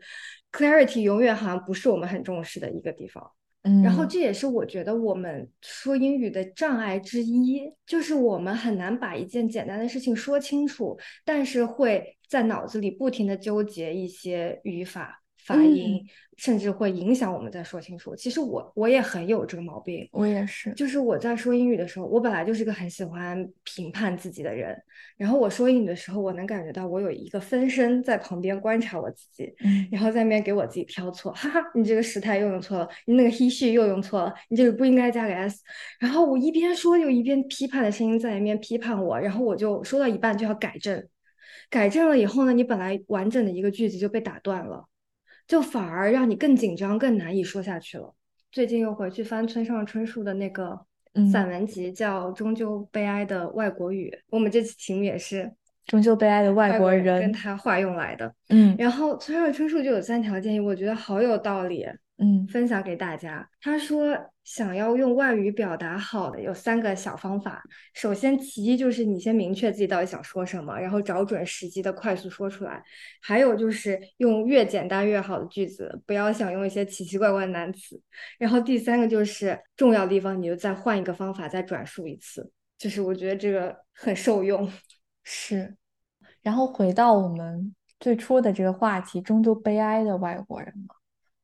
[0.52, 3.32] Clarity 永远好像不是我们很重视的一个地方。
[3.84, 4.10] 然后嗯。
[4.10, 16.06] 这也是我觉得我们说英语的障碍之一，就是我们很难把一件简单的事情说清楚，但是会在脑子里不停的纠结一些语法、发音，
[16.38, 18.16] 甚至会影响我们在说清楚。
[18.16, 20.72] 其实我我也很有这个毛病，我也是。
[20.74, 24.80] 就是我在说英语的时候，我本来就是个很喜欢评判自己的人。
[25.18, 29.52] 然后我说英语的时候，我能感觉到我有一个分身在旁边观察我自己，
[29.92, 35.64] 然后在那边给我自己挑错，哈哈，你这个时态又用错了，你那个 he she 又用错了，你这个不应该加个 s。
[36.00, 41.04] 然后我一边说，又一边批判的声音在那边批判我，然后我就说到一半就要改正，
[41.70, 44.86] 改正了以后呢，你本来完整的一个句子就被打断了，
[45.50, 48.16] 就反而让你更紧张，更难以说下去了。
[48.50, 50.80] 最近又回去翻村上春树的那个。
[51.32, 55.42] 散文集叫《终究悲哀的外国语》，我们这次题目也是
[55.88, 58.32] 《终究悲哀的外国人》，跟他化用来的。
[58.50, 61.84] 嗯，然后村上春树就有三条建议，我觉得好有道理。
[62.22, 63.50] 嗯，分享给大家。
[63.62, 67.64] 他说，想要用外语表达好的有三个小方法。
[67.94, 72.84] 首先，其一就是你先明确自己到底想说什么，然后找准时机的快速说出来。
[73.22, 77.98] 还有就是用越简单越好的句子，不要想用一些奇奇怪怪的单词。
[78.38, 82.52] 然后第三个就是重要的地方，你就再换一个方法再转述一次。
[82.78, 84.70] 就是我觉得这个很受用。
[85.24, 85.74] 是。
[86.42, 90.96] 然后回到我们最初的这个话题，终究悲哀的外国人嘛，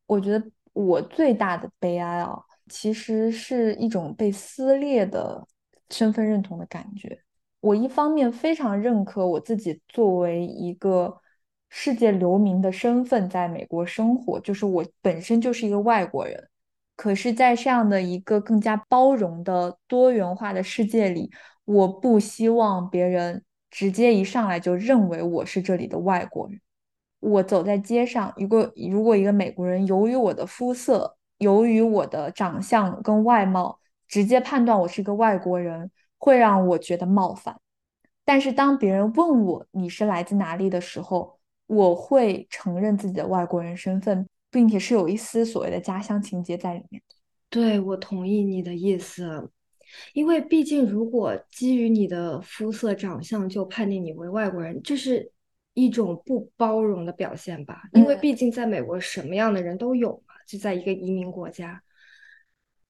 [0.08, 0.46] 我觉得。
[0.76, 2.38] 我最大的悲哀啊，
[2.70, 5.48] 其实是一种被撕裂的
[5.90, 7.18] 身份认同的感觉。
[7.62, 11.22] 我一方面非常认可我自己作为一个
[11.70, 16.50] 世界流民的身份在美国生活，就是我本身就是一个外国人。
[16.98, 21.32] 可是，在这样的一个更加包容的多元化的世界里，
[21.66, 26.60] 我不希望别人直接一上来就认为我是这里的外国人。
[27.26, 37.60] 我走在街上，如果如果一个美国人由于我的肤色，由于我的长相跟外貌，直接判断我是一个外国人，会让我觉得冒犯。
[38.24, 47.02] 但是当别人问我你是来自哪里的时候，我会承认自己的外国人身份，并且是有一丝所谓的家乡情节在里面。
[47.50, 49.50] 对，我同意你的意思，
[50.14, 55.32] 因为毕竟如果基于你的肤色长相就判定你为外国人，这是。
[55.76, 61.84] 一种不包容的表现吧，因为毕竟在美国什么样的人都有嘛，就在一个移民国家。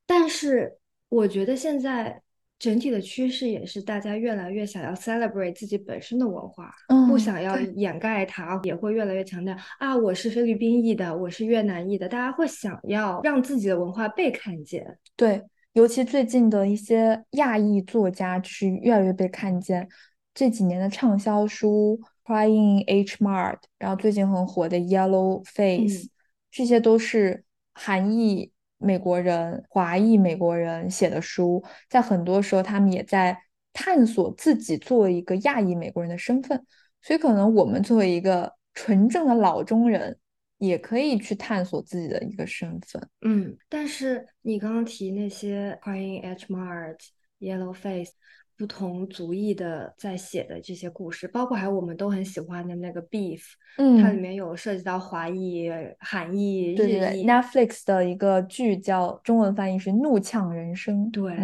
[0.06, 0.78] 但是
[1.10, 2.22] 我觉得现在
[2.60, 6.72] 整体的趋势也是，大家越来越想要 celebrate 自己本身的文化，
[7.08, 15.00] 不想要掩盖它，也会越来越强调啊，我是菲律宾裔的，我是越南裔的，大家会想要让自己的文化被看见。
[15.16, 15.42] 对，
[15.74, 19.90] 尤其最近的一些亚裔作家是越来越被看见，
[20.36, 22.00] 这几年的畅销书。
[22.26, 26.10] Crying H Mart，然后最近很火的 Yellow Face，
[26.50, 33.40] 这些都是韩裔美国人、华裔美国人写的书，在很多时候他们也在
[33.74, 36.66] 探索自己作为一个亚裔美国人的身份，
[37.02, 40.18] 所以可能我们作为一个纯正的老中人，
[40.58, 43.08] 也可以去探索自己的一个身份。
[43.22, 46.98] 嗯，但是你刚刚提那些 Crying H Mart、
[47.40, 48.14] Yellow Face。
[48.58, 53.42] 不同族裔的在写的这些故事，包括还有我们都很喜欢的那个 Beef，
[53.78, 57.26] 嗯，它里面有涉及到华裔、韩裔、日裔。
[57.26, 61.08] Netflix 的一个剧叫中文翻译是《怒呛人生》。
[61.12, 61.38] 对，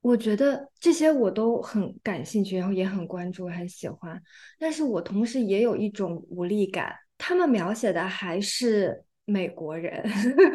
[0.00, 4.20] 我觉得这些我都很感兴趣，然后也很关注、很喜欢。
[4.58, 10.02] 但是我同时也有一种无力感，他们描写的还是美国人，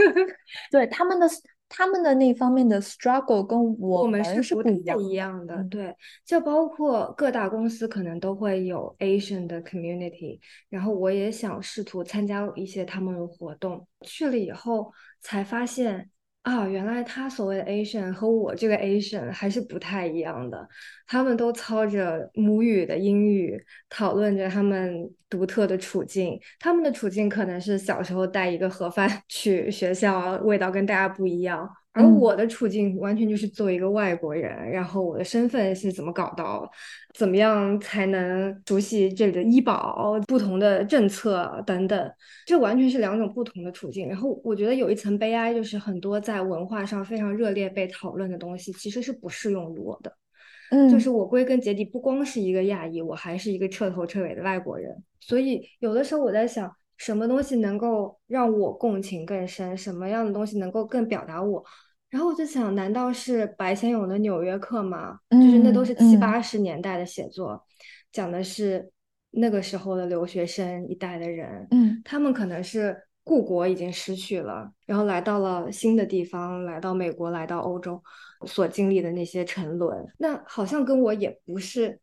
[0.69, 1.27] 对他们的。
[1.73, 16.09] 他们的那方面的 struggle 跟我们是不太一样的，对，就包括各大公司可能都会有 Asian 的 community，然后我也想试图参加一些他们的活动，去了以后才发现。
[16.41, 20.67] 啊，原来他所谓的 Asian 和我这个 Asian 还是不太一样的。
[21.05, 26.39] 他们都操着母语的英语，讨论着他们独特的处境。
[26.59, 31.69] 他们的处境可能是小时候带一个盒饭去学校，味道跟大家不一样。
[31.93, 36.65] 而我的处境完全就是作为一个外国人，然后我的身份是怎么搞到，
[37.13, 42.11] 怎么样才能熟悉这里的医保、不同的政策等等，
[42.45, 44.07] 这完全是两种不同的处境。
[44.07, 50.15] 然后我觉得有一层悲哀，就是很多在文化上非常热烈被讨论的东西，其实是不适用于我的。
[50.69, 54.95] 嗯，就是我归根结底不光是一个亚裔，我还是一个彻头彻尾的外国人。
[55.19, 56.73] 所以有的时候我在想。
[57.03, 59.75] 什么东西能够让我共情更深？
[59.75, 61.65] 什么样的东西能够更表达我？
[62.11, 65.17] 然后我就想，难道是白先勇的《纽约客》吗？
[65.31, 67.65] 就是那都是七八十年代的写作，
[68.11, 68.91] 讲的是
[69.31, 77.99] 那个时候的留学生一代的人，嗯，他们可能是故国已经失去了，然后来到了新的地方，来到美国，来到欧洲，
[78.45, 81.99] 所经历的那些沉沦，那好像跟我也不是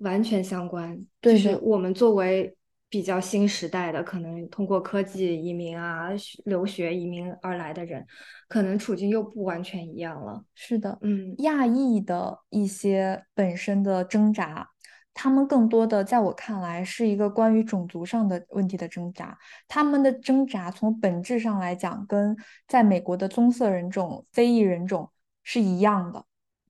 [0.00, 1.02] 完全相关。
[1.22, 2.54] 就是我们作为。
[2.94, 6.10] 比较新时代的，可能通过科技移民啊、
[6.44, 8.06] 留学移民而来的人，
[8.46, 10.44] 可能处境又不完全一样了。
[10.54, 14.70] 是的，嗯，亚裔的一些本身的挣扎，
[15.12, 19.36] 他们更多的在我看来是一个关于种族上的问题的挣扎。
[19.66, 22.36] 他们的挣扎从本质上来讲，跟
[22.68, 25.10] 在美国的棕色人种、非裔人种
[25.42, 26.24] 是一样的。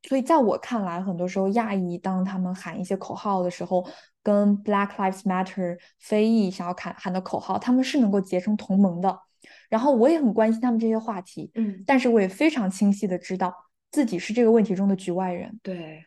[0.07, 3.83] 所以在我看来，很多时候亚裔当他们喊一些口号的时候，
[4.23, 9.19] 跟 Black Lives Matter 非裔想要喊喊的口号，他们是能够结成同盟的。
[9.71, 13.53] 然后我也很关心他们这些话题，嗯，但是我也非常清晰的知道
[13.91, 15.59] 自己是这个问题中的局外人。
[15.63, 16.05] 对，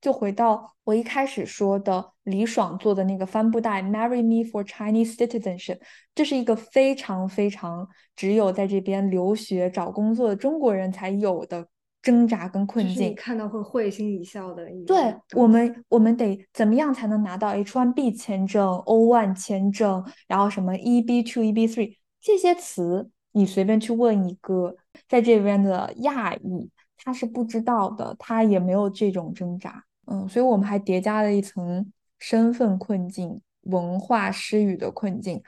[0.00, 5.80] 就回到我一开始说的李爽做的那个帆布袋，Marry me for Chinese citizenship，
[6.14, 7.86] 这是一个非常非常
[8.16, 11.68] 只有在这边留学找工作的中国人才有的。
[12.04, 14.66] 挣扎跟困境，看到会会心一笑的。
[14.86, 24.76] 对我们，我们得怎么样才能拿到 H1B 签证、O1 签证，然后什么 EB2、EB3 这些词，你随便去问一个
[25.08, 29.84] 在这边的亚裔，他是不知道的，他也没有这种挣扎。
[30.06, 35.42] 嗯，所以我们还叠加了一层身份困境、文化失语的困境。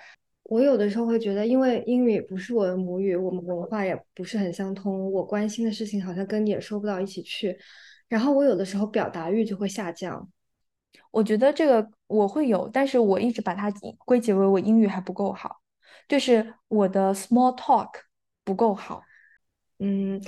[0.48, 7.58] 我有的时候会觉得，因为英语不是我的母语，我们文化也不是很相通，我关心的事情好像跟你也说不到一起去，
[8.06, 10.28] 然后我有的时候表达欲就会下降。
[11.10, 13.72] 我觉得这个我会有，但是我一直把它
[14.04, 15.56] 归结为我英语还不够好，
[16.06, 17.90] 就是我的 small talk
[18.44, 19.02] 不够好。
[19.78, 20.22] 嗯，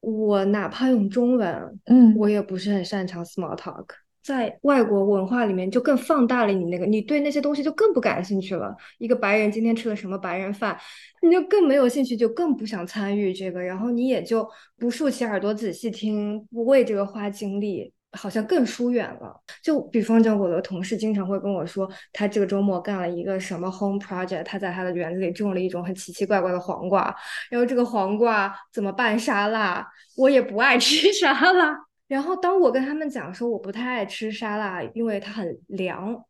[0.00, 3.86] 我哪怕用中文，嗯，我也不是很擅长 small talk。
[4.22, 8.74] 在外国文化里面，就更放大了你那个，你对那些东西就更不感兴趣了。
[8.98, 10.78] 一个白人今天吃了什么白人饭，
[11.22, 14.46] 你就更没有兴趣，就更不想参与这个，然后你也就
[14.78, 19.34] 不竖起耳朵仔细听，不为这个花精力，好像更疏远了。
[19.62, 27.14] 就比方讲，我的同事经常会跟我说，他这个周末干了一个什么 home project，他在他的园子里种了一种很奇奇怪怪的黄瓜，
[27.50, 31.87] 然后这个黄瓜怎么拌沙拉，我也不爱吃沙拉。
[32.08, 36.24] 然后当我跟他们讲说我不太爱吃沙拉，因为它很凉，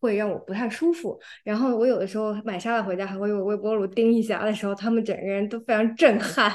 [0.00, 1.18] 会让我不太舒服。
[1.44, 6.52] 然后我有的时候买沙拉回家还会用微波炉叮一下的时候，他们整个人都非常震撼。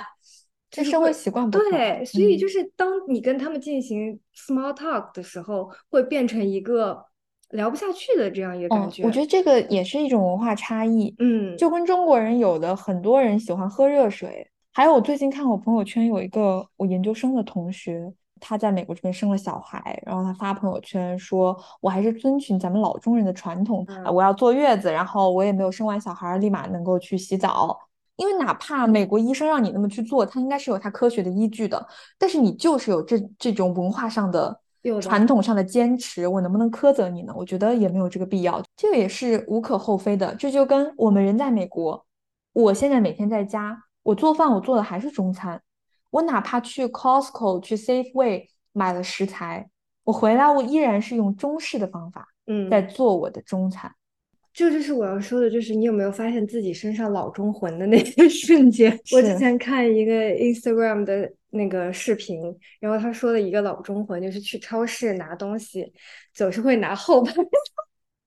[0.69, 7.01] 这生活习惯不对，所以就是当你跟他们进行 small talk 的时候，会变成一个
[7.51, 9.03] 聊不下去的这样一个感觉。
[9.03, 11.15] 我觉得这个也是一种文化差异。
[11.19, 18.11] 嗯，就跟中国人有的很多人喜欢喝热水，还有我最近看我朋友圈有一个我研究生的同学。
[18.39, 27.79] 他在美国这边生了小孩，然后他发朋友圈说：“我还是遵循咱们老中人的传统，我要坐月子，然后我也没有生完小孩立马能够去洗澡，
[28.17, 31.87] 因为哪怕美国医生让你那么去做，他应该是有他科学的依据的。
[32.17, 34.59] 但是你就是有这这种文化上的、
[35.01, 37.33] 传统上的坚持，我能不能苛责你呢？
[37.35, 40.35] 我觉得也没有这个必要，这个也是无可厚非的。
[40.35, 42.05] 这就跟我们人在美国，
[42.53, 45.61] 我现在每天在家，我做饭，我做的还是中餐。”
[46.15, 49.69] 我哪怕去 Costco、去 Safeway 买了食材，
[50.05, 53.93] 我回来我依然是用中式的方法，嗯，在做我的中餐。
[54.53, 58.97] 这就是我要说的，就是你有没有发现自己身上老中魂的那些瞬间？
[59.13, 62.41] 我之前看一个 Instagram 的那个视频，
[62.79, 65.91] 然后他说的一个老中魂就是去超市拿东西，
[66.33, 67.33] 总是会拿后排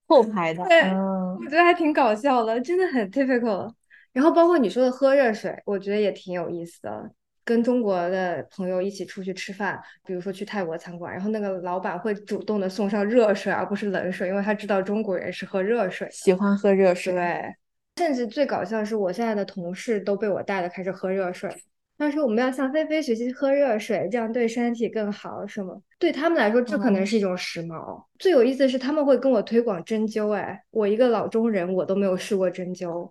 [0.06, 0.62] 后排的。
[0.68, 3.72] 对，我觉得还挺搞笑的，真的很 typical。
[4.12, 7.10] 然后包括你说的喝热水，我觉得也挺有意思的。
[7.48, 17.14] 跟中国的朋友一起出去吃饭，比如说去泰国餐馆，然后那个老板会主动的送上热水，而不是冷水，因为他知道中国人是喝热水，喜欢喝热水。
[17.14, 17.54] 对，
[17.96, 21.50] 甚至最搞笑的是，我现在的同事都被我带的开始喝热水。
[21.96, 25.72] 他说我们要向菲菲学习喝热水，这样对身体更好，是吗？
[25.98, 28.04] 对他们来说，这可能是一种时髦。
[28.18, 30.32] 最有意思的是，他们会跟我推广针灸。
[30.32, 33.10] 哎，我一个老中人，我都没有试过针灸。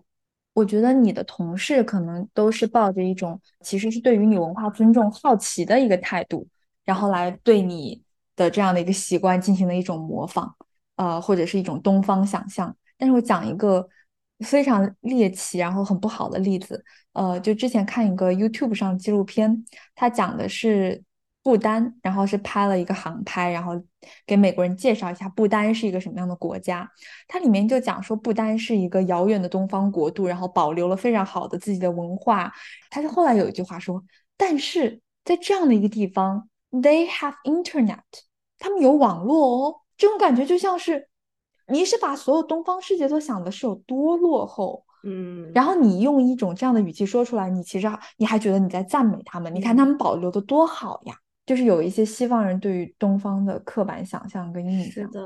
[0.58, 6.48] 我觉得你的同事可能都是抱着一种其实是对于你文化尊重、好奇的一个态度，
[6.84, 8.02] 然后来对你
[8.36, 10.52] 的这样的一个习惯进行了一种模仿，
[10.96, 12.76] 呃，或者是一种东方想象。
[12.98, 13.88] 但是我讲一个
[14.40, 16.84] 非常猎奇然后很不好的例子，
[17.14, 21.04] 呃，就之前看一个 YouTube 上纪录片，它讲的是。
[21.48, 23.82] 不丹，然后是拍了一个航拍，然后
[24.26, 26.92] 给美国人介绍一下不丹是一个什么样的国家。
[27.26, 32.52] 它里面就讲说，不丹是一个遥远的东方国度，然后保留了非常好的自己的文化。
[32.90, 34.04] 他是后来有一句话说，
[34.36, 38.02] 但是在这样的一个地方，they have internet，
[38.60, 39.76] 他们有网络哦。
[39.96, 41.08] 这种感觉就像是
[41.70, 47.88] 你是把所有东方世界都想的是有多落后，嗯，然后你用一种这样的语气说出来，你其实
[48.18, 51.16] 你还觉得你在赞美他们，你看他们保留的多好呀。
[51.48, 54.92] 就是有一些西方人对于东方的刻板想象跟印象。
[54.92, 55.22] 是的，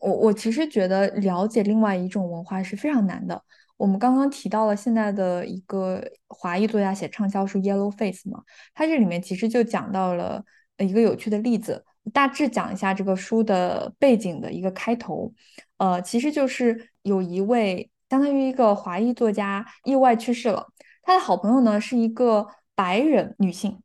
[0.00, 3.40] 我我其实觉得了解另外一种文化是非常难的。
[3.76, 8.42] 我们刚刚提到了现在的一个华裔作家写畅销书《Yellow Face》嘛，
[8.74, 10.42] 他这里面其实就讲到了
[10.78, 15.32] 一个有趣的例子，大致讲一下这个书的背景的一个开头。
[15.76, 20.68] 呃，其实就是有一位相当于一个华裔作家意外去世了，
[21.02, 23.82] 他的好朋友呢是一个白人女性，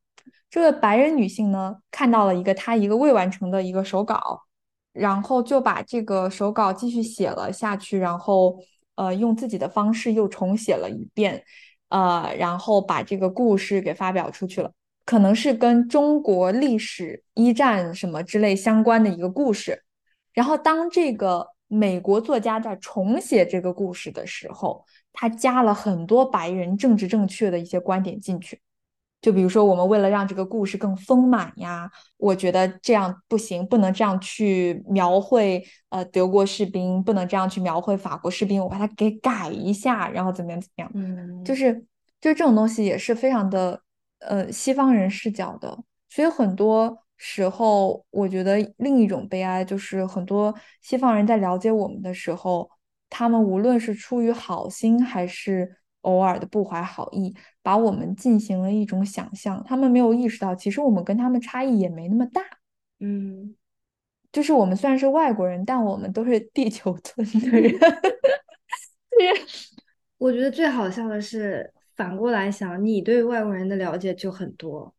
[0.50, 4.44] 这个白人女性呢看到了一个她一个未完成的一个手稿。
[4.94, 8.58] 然后就把这个手稿继续写了下去，然后
[8.96, 11.44] 呃用自己的方式又重写了一遍，
[11.90, 14.72] 呃，然后把这个故事给发表出去了，
[15.06, 19.84] 可能是跟中国历史一战什么之类相关的一个故事。
[20.34, 24.84] 然后当这个美国作家在重写这个故事的时候，
[25.14, 28.60] 他加了很多白人政治正确的一些观点进去。
[29.20, 41.74] 就比如说，我们为了让这个故事更丰满呀，我觉得这样不行，不能这样去描绘呃德国士兵，不能这样去描绘法国士兵，我把它给改一下，然后怎么样怎么样，嗯，就是
[42.22, 43.82] 就这种东西也是非常的
[44.20, 45.76] 呃西方人视角的，
[46.10, 50.54] 所以很多时候我觉得另一种悲哀就是很多
[50.84, 52.70] 西方人在了解我们的时候，
[53.10, 55.76] 他们无论是出于好心还是。
[56.08, 62.42] 偶尔的不怀好意，把我们进行了一种想象，他们没有意识到，其实我们跟他们差异也没那么大。
[63.00, 63.56] 嗯，
[64.32, 67.74] 就是我们虽然是外国人，但我们都是地球村的 人。
[70.18, 74.96] 我觉得最好笑的是，反过来想，你对外国人的了解就很多，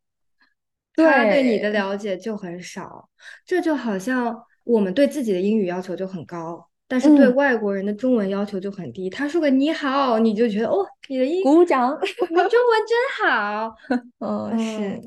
[0.95, 3.09] 他对你的了解就很少。
[3.45, 6.68] 这就好像我们对自己的英语要求就很高。
[6.89, 12.49] 但是对外国人的中文要求就很低，他说个你好，你就觉得哦，你的英鼓掌，你中文
[12.87, 13.75] 真好。
[14.17, 14.99] 嗯，是，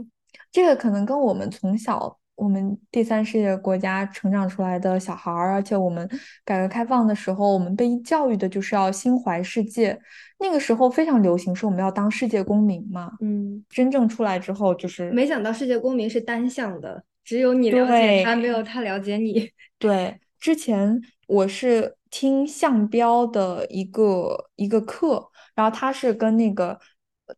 [0.52, 6.08] 这个可能跟我们从小我们第三世界国家成长出来的小孩儿，而且我们
[6.44, 9.98] 改革开放的时候，我们被教育的就是要心怀世界，
[10.38, 13.10] 那个时候非常流行，说我们要当世界公民嘛。
[13.20, 19.50] 嗯，真正出来之后，就是没想到世界公民是单向的，只有你了解他，没有他了解你。
[19.80, 21.02] 对，之前。
[21.32, 26.78] 我是听向彪的一个一个课，然后他是跟那个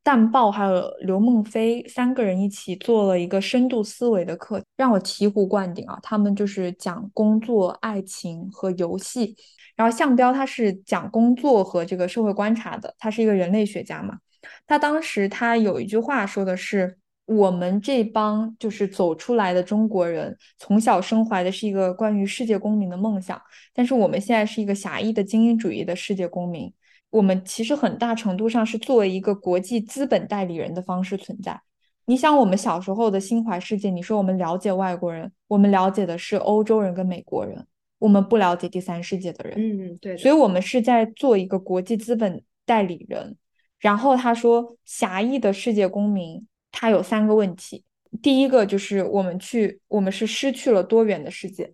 [0.03, 5.97] 淡豹还有刘梦飞三个人一起做了一个深度思维的课，让我醍醐灌顶啊！
[6.03, 9.37] 他们就是讲工作、爱情和游戏，
[9.77, 14.19] 然后向彪他是讲工作和这个社会观察的，他是一个人类学家嘛。
[14.67, 16.99] 他当时他有一句话说的是。
[17.27, 23.41] 我们这帮就是走出来的中国人，从小生怀的是一个关于世界公民的梦想，
[23.73, 26.71] 但是我们现在是一个狭义的精英主义的世界公民。
[27.09, 31.59] 我们其实很大程度上是作为一个国际资本代理人的方式存在。
[32.07, 37.67] 你想，我们小时候的心怀世界，你说我们了解外国人，我们了解的是欧洲人跟美国人，
[38.01, 39.57] 我们不了解第三世界的人。
[39.57, 40.15] 嗯，对。
[40.19, 43.37] 所以，我们是在做一个国际资本代理人。
[43.79, 46.47] 然后他说，狭义的世界公民。
[46.77, 47.85] 它有三个问题，
[48.21, 51.65] 第一个就是我们去，我们是失去了多元的世界；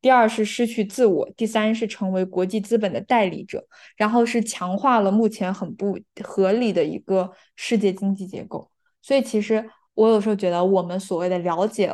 [0.00, 3.64] 第二是失去自我；第三是成为国际资本的代理者，
[3.96, 8.68] 然后是强化了目前很不合理的一个世界经济结构。
[9.00, 11.92] 所以，其实我有时候觉得，我们所谓的了解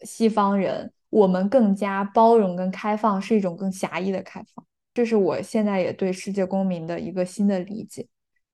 [0.00, 4.66] 西方人，我们更加包容跟开放，是一种更狭义的开放。
[4.94, 8.08] 这是我现在也对世界公民的一个新的理解，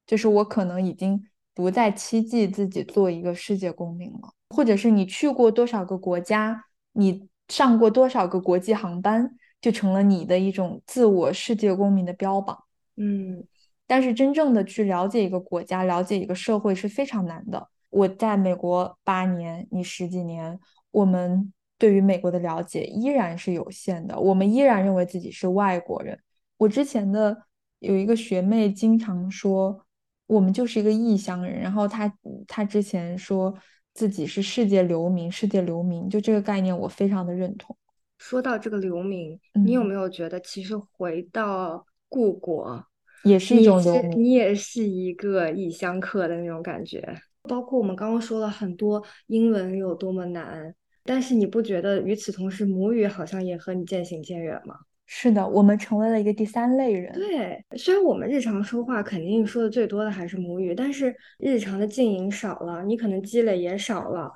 [0.04, 1.24] 就是我可能已经。
[1.56, 12.64] 不再期冀自己做一个世界公民了，或者是你去过多少个国家，你上过多少个国际航班，就成了你的一种自我世界公民的标榜。
[12.96, 13.42] 嗯，
[13.86, 17.66] 但是真正的去了解一个国家、了解一个社会是非常难的。
[17.88, 26.20] 我在美国八年，你十几年，我们对于美国的了解依然是有限的，我们依然认为自己是外国人。
[26.58, 27.44] 我之前的
[27.78, 29.85] 有一个学妹经常说。
[30.26, 32.12] 我们就是一个异乡人，然后他
[32.46, 33.54] 他之前说
[33.94, 37.76] 自己是世界流民，世界流民就这个概念我非常的认同。
[38.18, 42.84] 说到这个流民，你有没有觉得其实回到故国
[43.22, 44.18] 也是一种流民？
[44.18, 47.16] 你也是一个异乡客的那种感觉。
[47.42, 50.74] 包括我们刚刚说了很多英文有多么难，
[51.04, 54.74] 但是你不觉得与此同时母语好像也和你渐行渐远吗？
[55.06, 57.12] 是的，我们成为了一个第三类人。
[57.12, 64.32] 对，虽然我们日常说话肯定说的最多的还是母语，但是日常的经营少了，你可能积累也少了，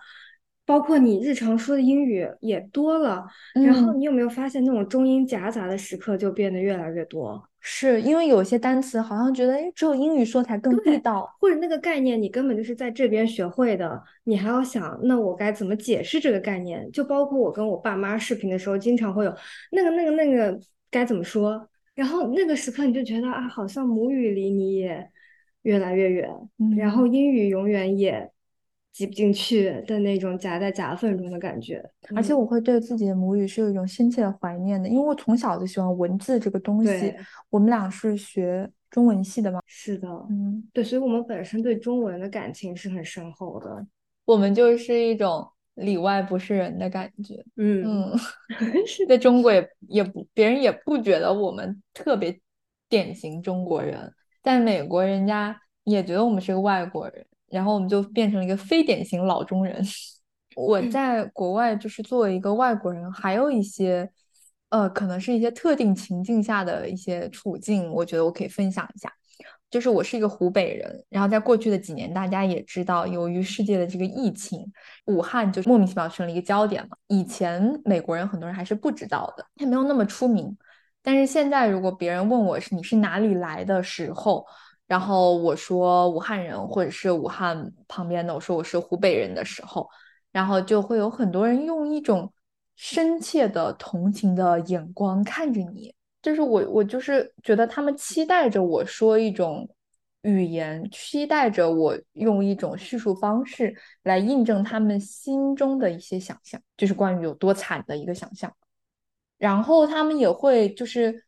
[0.70, 3.26] 包括你日常说的英语也多了。
[3.54, 7.44] 然后你有没有发现，那种中英夹杂的时刻就变得越来越多？
[7.58, 16.88] 是因为有些单词好像觉得，哎，只有英语说才更地道，或者那个概念你根本就是在这边学会的，你还要想，那我该怎么解释这个概念？
[16.92, 19.34] 就包括我跟我爸妈视频的时候，经常会有
[19.72, 20.56] 那个、那个、那个
[20.88, 21.68] 该怎么说。
[21.96, 25.10] 然后那个时刻你就觉得啊，好像母语离你也
[25.62, 26.30] 越来越远，
[26.78, 28.30] 然后英语永远也
[28.92, 31.82] 挤不进去的那种夹在夹缝中的感觉。
[32.14, 37.14] 而且我会对自己的母语是有一种深切的怀念的，因为我从小就喜欢文字这个东西。
[37.48, 39.60] 我们俩是学中文系的嘛？
[39.66, 43.86] 是的，嗯，对，所以我们本身对中文的感情是很深厚的。
[44.24, 47.44] 我们就是一种里外不是人的感觉。
[47.56, 48.18] 嗯嗯，
[49.08, 52.40] 在中国也也不，别人也不觉得我们特别
[52.88, 54.12] 典型中国人，
[54.42, 59.84] 在美国人家也觉得我们是个外国人，然后我们就变成了一个非典型老中人。
[60.56, 64.10] 我在国外就是作为一个外国人，还有一些
[64.70, 69.12] 呃，可能是一些特定情境下的一些处境，我觉得我可以分享一下。
[69.70, 74.66] 就是我是一个湖北人，然后在过去的几年，大家也知道，由于世界的这个疫情，
[75.06, 76.96] 武汉就莫名其妙成了一个焦点嘛。
[77.06, 80.58] 以前美国人很多人还是不知道的，他没有那么出名。
[81.02, 84.44] 但是现在，如果别人问我是你是哪里来的时候，
[84.90, 89.88] 然后我说武汉人，或者是武汉旁边的，我说我是湖北人的时候，
[90.32, 92.32] 然后就会有很多人用一种
[92.74, 95.94] 深切的同情的眼光看着你。
[96.20, 99.68] 就是我，我就是觉得他们期待着我说一种
[100.22, 103.72] 语言，期待着我用一种叙述方式
[104.02, 108.52] 来印证他们心中的一些想象，就是关于有多惨的一个想象。
[109.38, 111.24] 然后他们也会就是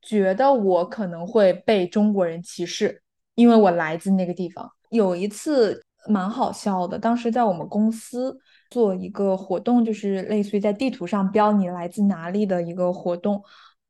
[0.00, 3.01] 觉得我可能会被中国人歧视，
[3.34, 4.70] 因为我来自那个地方。
[4.90, 8.36] 有一次蛮好笑的，当时在我们公司
[8.70, 13.42] 做一个活动，就是类似于在地图上标你来自哪里的一个活动。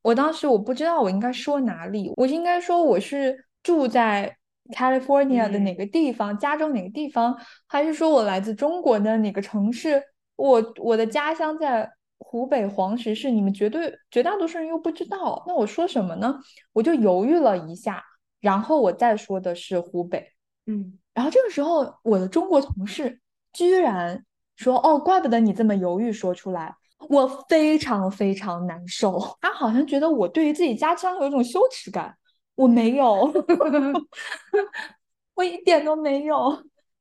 [0.03, 4.37] 我当时我不知道我应该说哪里，我应该说我是住在
[4.75, 7.37] California 的哪个地方，加州哪个地方，
[7.67, 10.03] 还是说我来自中国的哪个城市？
[10.37, 11.89] 我我的家乡在
[12.19, 16.39] 湖北黄石市，你们绝对绝大多数人又不知道，那我说什么呢？
[16.73, 18.03] 我就犹豫了一下，
[18.43, 20.33] 然后我再说的是湖北，
[20.67, 23.19] 嗯，然后这个时候我的中国同事
[23.55, 24.23] 居然
[24.57, 26.75] 说：“哦，怪不得你这么犹豫说出来。”
[27.09, 32.17] 我非常非常难受，他好像觉得我对于自己家乡有一种羞耻感，
[32.55, 33.29] 我没有，
[35.35, 36.37] 我一点都没有，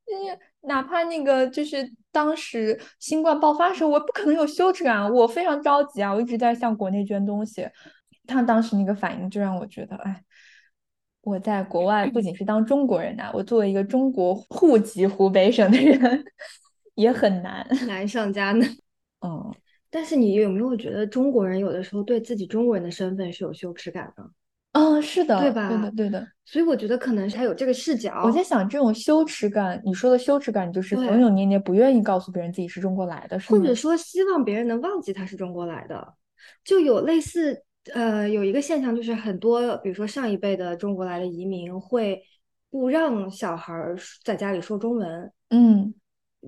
[0.04, 7.70] 就是哪怕那个就是当时新冠爆发的时候，我不可能有羞耻感，我非常着急啊，我一直在向国内捐东西，
[8.26, 10.24] 他当时那个反应就让我觉得，哎，
[11.22, 16.24] 我在国外不仅是当中国人呐，我作为一个中国户籍湖北省的人
[16.96, 18.68] 也很难， 难上加难，
[19.22, 19.54] 嗯。
[19.90, 24.24] 但是你有没有觉得中国人有的时候对自己中国人的身份是有羞耻感的？
[24.72, 25.68] 嗯，是的，对吧？
[25.68, 26.26] 对的，对的。
[26.46, 28.24] 所以我觉得可能是他有这个视角。
[28.24, 33.38] 我在想，这种羞耻感，你说的羞耻感，就是扭扭捏捏，不愿意告诉别人自己是中国来的？
[33.42, 36.14] 或者说希望别人能忘记他是中国来的，
[36.64, 37.62] 就有类似
[37.94, 42.22] 呃，有一个现象，就是很多，比如说上一辈的中国来的移民会
[42.70, 43.74] 不让小孩
[44.24, 45.94] 在家里说中文，嗯，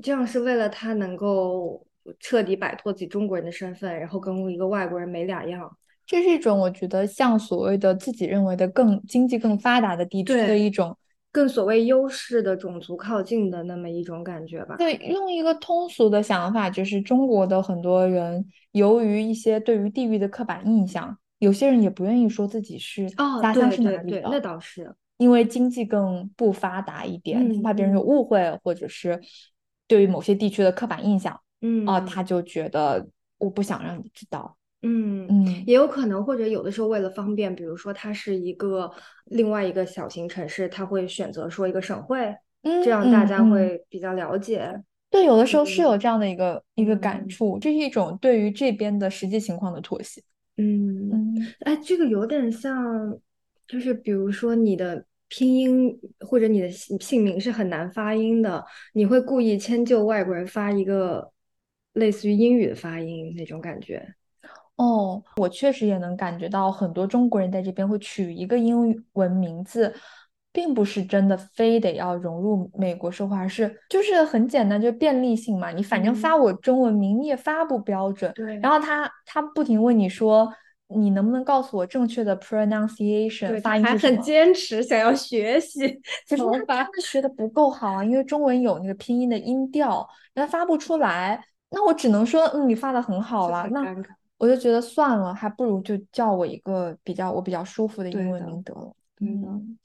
[0.01, 1.85] 这样是为了他能够。
[2.19, 5.71] 彻底摆脱自己中国人的身份，然后跟一个外国人没两样。
[6.05, 10.97] 这是一种我觉得像所谓的自己认为的更经济更发达的地区的一种
[11.31, 14.75] 更所谓优势的种族靠近的那么一种感觉吧。
[14.77, 23.09] 对，用一个通俗的想法，就是中国的很多人由于一些对于地域的刻板印象，有些人也不愿意说自己是
[23.41, 24.21] 家乡是哪里的。
[24.31, 29.21] 那倒是因为经济更不发达一点，怕别人有误会，或者是
[29.87, 31.39] 对于某些地区的刻板印象。
[31.65, 38.91] 嗯啊，他就觉得我不想让你知道，嗯嗯，也有可能，或者有的时候为了方便，比如说他是一个
[39.25, 44.81] 另外一个小型城市，他会选择说一个省会，嗯这样大家会比较了解。
[45.09, 50.21] 对，有的时候是有这样的一个一个感触，这是一种对于这边的实际情况的妥协。
[50.57, 53.17] 嗯嗯，哎，这个有点像，
[53.67, 55.05] 就是比如说你的。
[55.29, 61.31] 拼音或者你的姓名是很难发音的，你会故意迁就外国人发一个
[61.93, 64.13] 类似于英语的发音那种感觉。
[64.75, 69.91] 哦，我确实也能感觉到很多中国人在这边会取一个英文名字，
[70.53, 75.71] 并不是真的非得要融入美国社会，而是就是很简单，就是便利性嘛。
[75.71, 78.31] 你反正发我中文名，你也发不标准。
[78.33, 78.57] 对。
[78.59, 80.53] 然后他他不停问你说。
[80.95, 83.83] 你能不能告诉我正确的 pronunciation 发音？
[83.83, 85.79] 还很坚持想要学习，
[86.27, 91.43] 其实他学的不够好啊，因为中文有那个拼音的音调，他发不出来。
[91.71, 93.67] 那我只能说，嗯，你发的很好了。
[93.71, 93.83] 那
[94.37, 98.93] 我就觉得算了，还不如就叫我一个比较我比较舒服的英文名得了。
[99.19, 99.79] 嗯。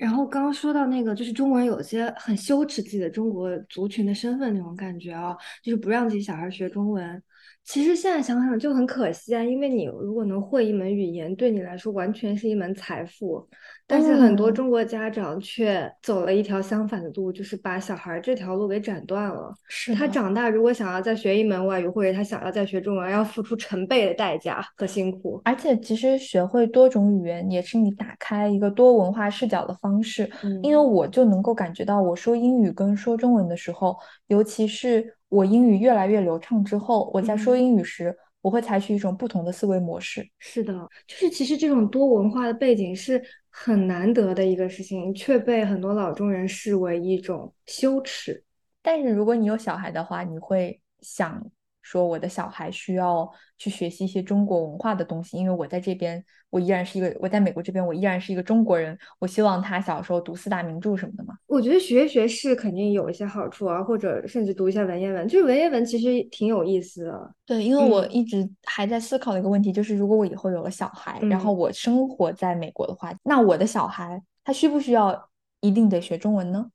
[0.00, 7.22] 然后刚刚说到那个，就是中国人有些很羞耻自己的中国族群的身份那种感觉啊，就是不让自己小孩学中文。
[7.64, 13.46] 其实现在想想就很可惜啊，因为你如果能会一门语言，对你来说完全是一门财富。
[13.90, 19.52] 但是很多中国家长却走了一条相反的路，就是把小孩这条路给斩断了。
[19.68, 25.42] 是他长大如果想要再学一门外语，或者他想要再学中文，要付出成倍的代价和辛苦。
[25.44, 30.30] 而且，其实学会多种语言也是你打开一个多文化视角的方式。
[30.44, 33.96] 嗯，因为我就能够感觉到，我说英语跟说中文的时候，
[34.28, 40.24] 尤其是我英语越来越流畅之后，我在说英语时，我会采取一种不同的思维模式。
[40.38, 40.72] 是的，
[41.08, 43.20] 就是其实这种多文化的背景是。
[43.50, 48.44] 很难得的一个事情，却被很多老中人视为一种羞耻。
[48.82, 51.50] 但是如果你有小孩的话，你会想
[51.82, 58.98] 说，我的小孩需要去学习一些中国文化的东西，因为我在这边，我依然是一个我在美国这边，我依然是一个中国人。
[59.18, 61.34] 我希望他小时候读四大名著什么的嘛。
[61.46, 67.34] 我觉得学学是肯定有一些好处啊，或者甚至读一下文言文，就是文言文其实挺有意思的。
[67.46, 75.28] 对，因为我一直还在思考的一个问题就是，如果我以后有了小孩，然后我生活在美国的话，那我的小孩他需不需要
[75.60, 76.66] 一定得学中文呢？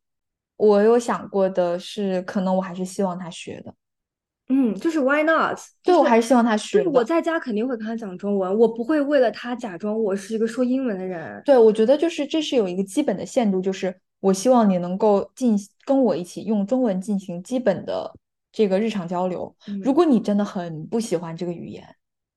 [0.57, 3.73] 我有想过的是，可能我还是希望他学的。
[4.48, 5.58] 嗯，就是 Why not？
[5.82, 6.84] 对我还是希望他学。
[6.88, 11.41] 我在家肯定会跟他讲中文，我不会为了他假装我是一个说英文的人。
[11.43, 18.14] 对，我觉得就是这是有一个基本的限度，就是我希望你能够进跟我一起用中文进行基本的
[18.52, 19.56] 这个日常交流。
[19.82, 21.84] 如果你真的很不喜欢这个语言，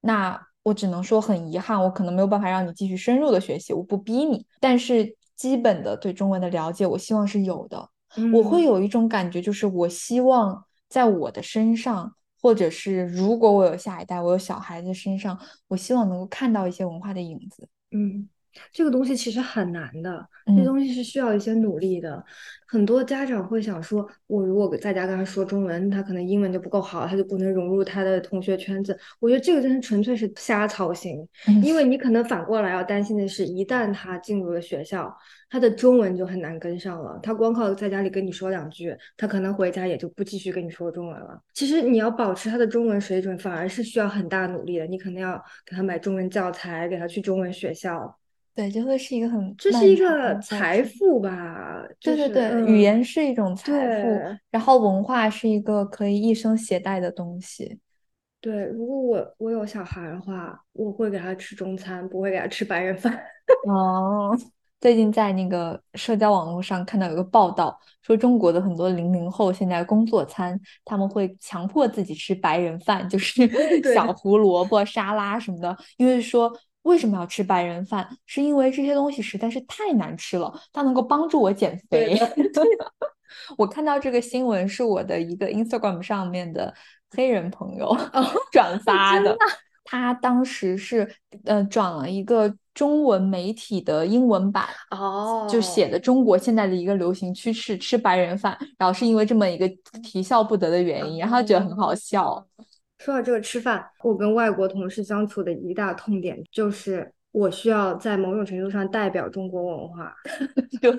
[0.01, 3.75] 那我只能说很遗憾，我可能没有办法让你继续深入的学习。
[3.75, 7.87] 我不逼你，但是基本的对中文的了解，我希望是有的。
[8.33, 10.65] 我会有一种感觉，就是我希望。
[10.89, 17.68] 在我的身上，或者是如果我有下一代，我有小孩子身上，我希望能够看到一些文化的影子。
[17.91, 18.28] 嗯。
[18.73, 22.25] 这个东西其实很难的，这东西是需要一些努力的。
[22.67, 28.99] 很多家长会想说，我如果在家跟他说中文，他可能英文就不够好，他就不能融入他的同学圈子。
[29.21, 31.27] 我觉得这个真是纯粹是瞎操心，
[31.63, 35.17] 因为你可能反过来要担心的是，一旦他进入了学校，
[35.49, 37.19] 他的中文就很难跟上了。
[37.23, 41.41] 他光靠在家里跟你说两句，他可能回家也就不继续跟你说中文了。
[41.55, 44.87] 其实你要保持他的中文水准，反而是需要很大努力的。
[44.87, 48.19] 你可能要给他买中文教材，给他去中文学校。
[48.59, 51.81] 对，就会是一个很，这是一个财富吧？
[52.01, 57.79] 对对对，语言是一种财富，然后文化是一个可以一生携带的东西。
[58.41, 63.17] 对，如果我我有小孩的话，我会给他吃中餐，不会给他吃白人饭。
[63.69, 64.37] 哦，
[64.81, 73.49] 最近在那个社交网络上看到有个报道，说中国的很多零零后现在工作餐，他们会强迫自己吃白人饭，就是
[73.95, 76.53] 小胡萝卜沙拉什么的，因为说。
[76.83, 78.09] 为什么要吃白人饭？
[78.26, 82.18] 是因为这些东西实在是太难吃了，它能够帮助我减肥。
[83.59, 86.72] 我看到这个新闻是我的一个 Instagram 上面的
[87.11, 87.95] 黑人朋友
[88.51, 89.37] 转发的，
[89.85, 91.11] 他当时是
[91.45, 99.68] 呃转了一个中文媒体的英文版，哦，就写的中国现在的一个流行趋势吃白人饭，然后是因为这么一个
[100.03, 102.47] 啼笑不得的原因，然后觉得很好笑。
[102.99, 110.13] 说到这个吃饭，我跟外国同事相处的一大痛点就是，我需要在某种程度上代表中国文化。
[110.83, 110.91] 对，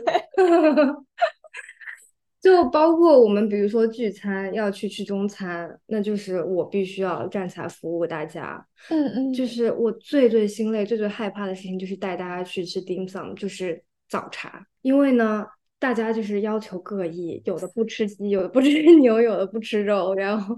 [2.41, 8.65] 就包括我们，比如说聚餐要去吃中餐，那就是我必须要站起来服务大家。
[8.89, 14.65] 嗯嗯，就是我最最心累、最最害怕的事情，就是带大家去吃 dim sum，就是早茶。
[14.81, 15.45] 因为呢，
[15.77, 20.55] 大家就是要求各异，有的不吃鸡，有的不吃 牛，有的不吃肉，然后。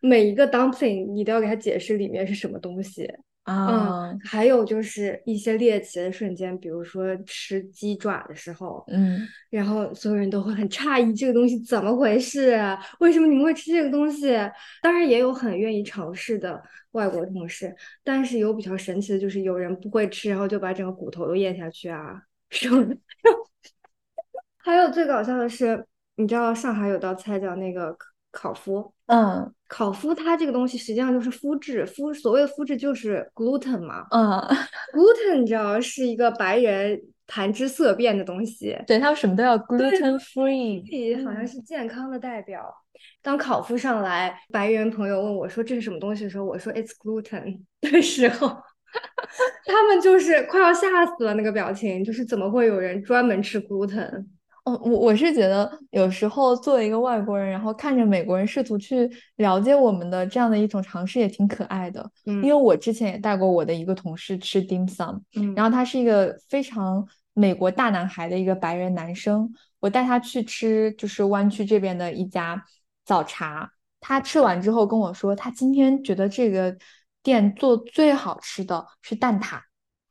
[0.00, 3.08] 每一个 dumpling 你都要给他解释里面是什么东西
[3.44, 12.58] 啊，还有就是一些猎奇的瞬间，比如说吃鸡爪的时候，嗯，然后所有人都会很诧异，这个东西怎么回事？
[12.98, 14.32] 为什么你们会吃这个东西？
[14.82, 22.68] 当然也有很愿意尝试的外国同事，但是有比较神奇的就是有人不会吃，然后就把整个骨头都咽下去啊，是
[24.56, 25.86] 还有最搞笑的是，
[26.16, 27.96] 你知道上海有道菜叫那个。
[28.32, 34.40] 烤麸，嗯，烤麸它这个东西实际上就是麸质，麸所谓的麸质就是 gluten 嘛，嗯
[34.92, 42.62] ，gluten 你知道是一个白人谈之色变的东西，对他们什么都要 gluten free，好像是健康的代表。
[43.22, 48.48] 当烤麸上来，白人朋友问我说这是什么东西的时候，我说 it's gluten 的时候，
[49.66, 54.26] 他们就是快要吓死了，那个表情就是怎么会有人专门吃 gluten？
[54.66, 62.10] 嗯，我我是觉得有时候作为一个外国人，然后看着美国人试图去了解我们的这样的一种尝试也挺可爱的。
[62.26, 69.48] 嗯，因为我之前也带过我的一个同事吃 dim sum，嗯，然后他是一个非常美国大男孩的一个白人男生，
[69.78, 72.60] 我带他去吃就是湾区这边的一家
[73.04, 73.70] 早茶。
[74.00, 76.76] 他吃完之后跟我说，他今天觉得这个
[77.22, 79.60] 店做最好吃的是蛋挞。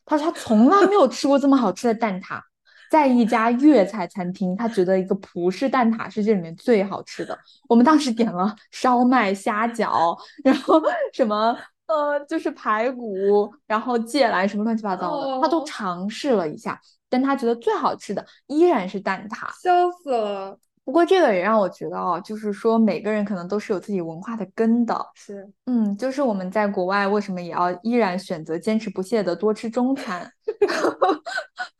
[0.05, 2.39] 他说他从来没有吃过这么好吃的蛋挞，
[2.89, 7.37] 在一家粤菜餐厅，他觉得一个葡式蛋挞是这里面最好吃的。
[7.67, 10.81] 我们当时点了烧麦、虾饺，然后
[11.13, 11.57] 什么
[11.87, 16.79] 呃，就是排骨，然后芥蓝什么乱七八糟的，他都尝试了一下，
[17.09, 20.57] 但他觉得最好吃的依然是蛋挞，笑死了。
[20.83, 24.95] 不过这个也让我觉得哦，就是说每个人可能都是有自己文化的根的。
[25.15, 30.31] 是，嗯，就是我们在国外为什么也要依然选择坚持不懈的多吃中餐？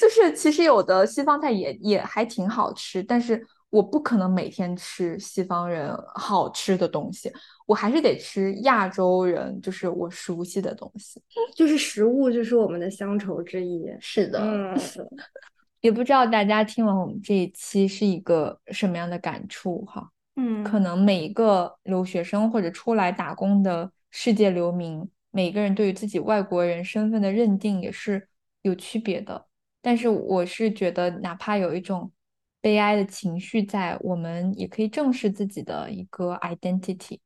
[0.00, 7.30] 就是其实有的西方菜也也还挺好吃，但是我不可能每天吃西方人好吃的东西，
[7.66, 11.20] 我还是得吃亚洲人就是我熟悉的东西。
[11.54, 13.86] 就是食物就是我们的乡愁之一。
[14.00, 14.74] 是的，嗯。
[15.82, 28.28] 也不知道大家听完我们这一期是一个什么样的感触哈，嗯，可能每一个留学生或者出来打工的世界流民，每个人对于自己外国人身份的认定也是
[28.60, 29.46] 有区别的。
[29.82, 32.12] 但是我是觉得，哪怕有一种
[32.60, 37.18] 悲哀的情绪在，我们也可以正视自己的一个 identity，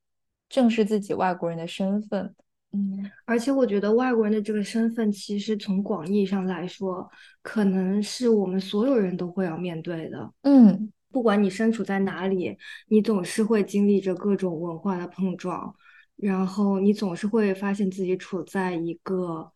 [0.49, 2.35] 正视自己外国人的身份。
[2.73, 7.09] 嗯，而且我觉得外国人的这个身份，其实从广义上来说，
[7.43, 10.33] 可能是我们所有人都会要面对的。
[10.43, 12.57] 嗯，不管你身处在哪里，
[12.89, 15.75] 你总是会经历着各种文化的碰撞，
[16.17, 19.53] 然后你总是会发现自己处在一个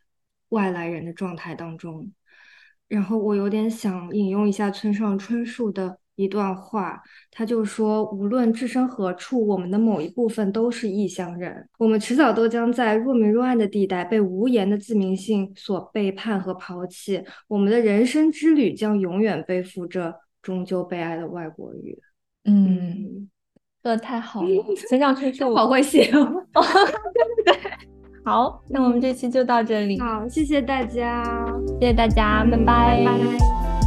[0.50, 2.12] 外来人的状态当中。
[2.88, 5.98] 然后我有点想引用一下村上春树的。
[6.18, 11.68] 一段话，他就说：“无论置身何处，我们的某一部分都是异乡人。
[11.78, 17.22] 我们迟早都将在若明若暗的地带被无言的自明性所背叛和抛弃。
[17.46, 20.12] 我们的人生之旅将永远背负着
[20.42, 21.96] 终究悲哀的外国语。”
[22.46, 23.30] 嗯，
[23.84, 26.44] 说的太好了，村上春树好会写哦。
[27.46, 27.54] 对，
[28.28, 29.98] 好，那我们这期就到这里。
[29.98, 31.24] 好，谢谢大家，
[31.80, 33.02] 谢谢大家，拜拜。
[33.02, 33.77] 拜拜。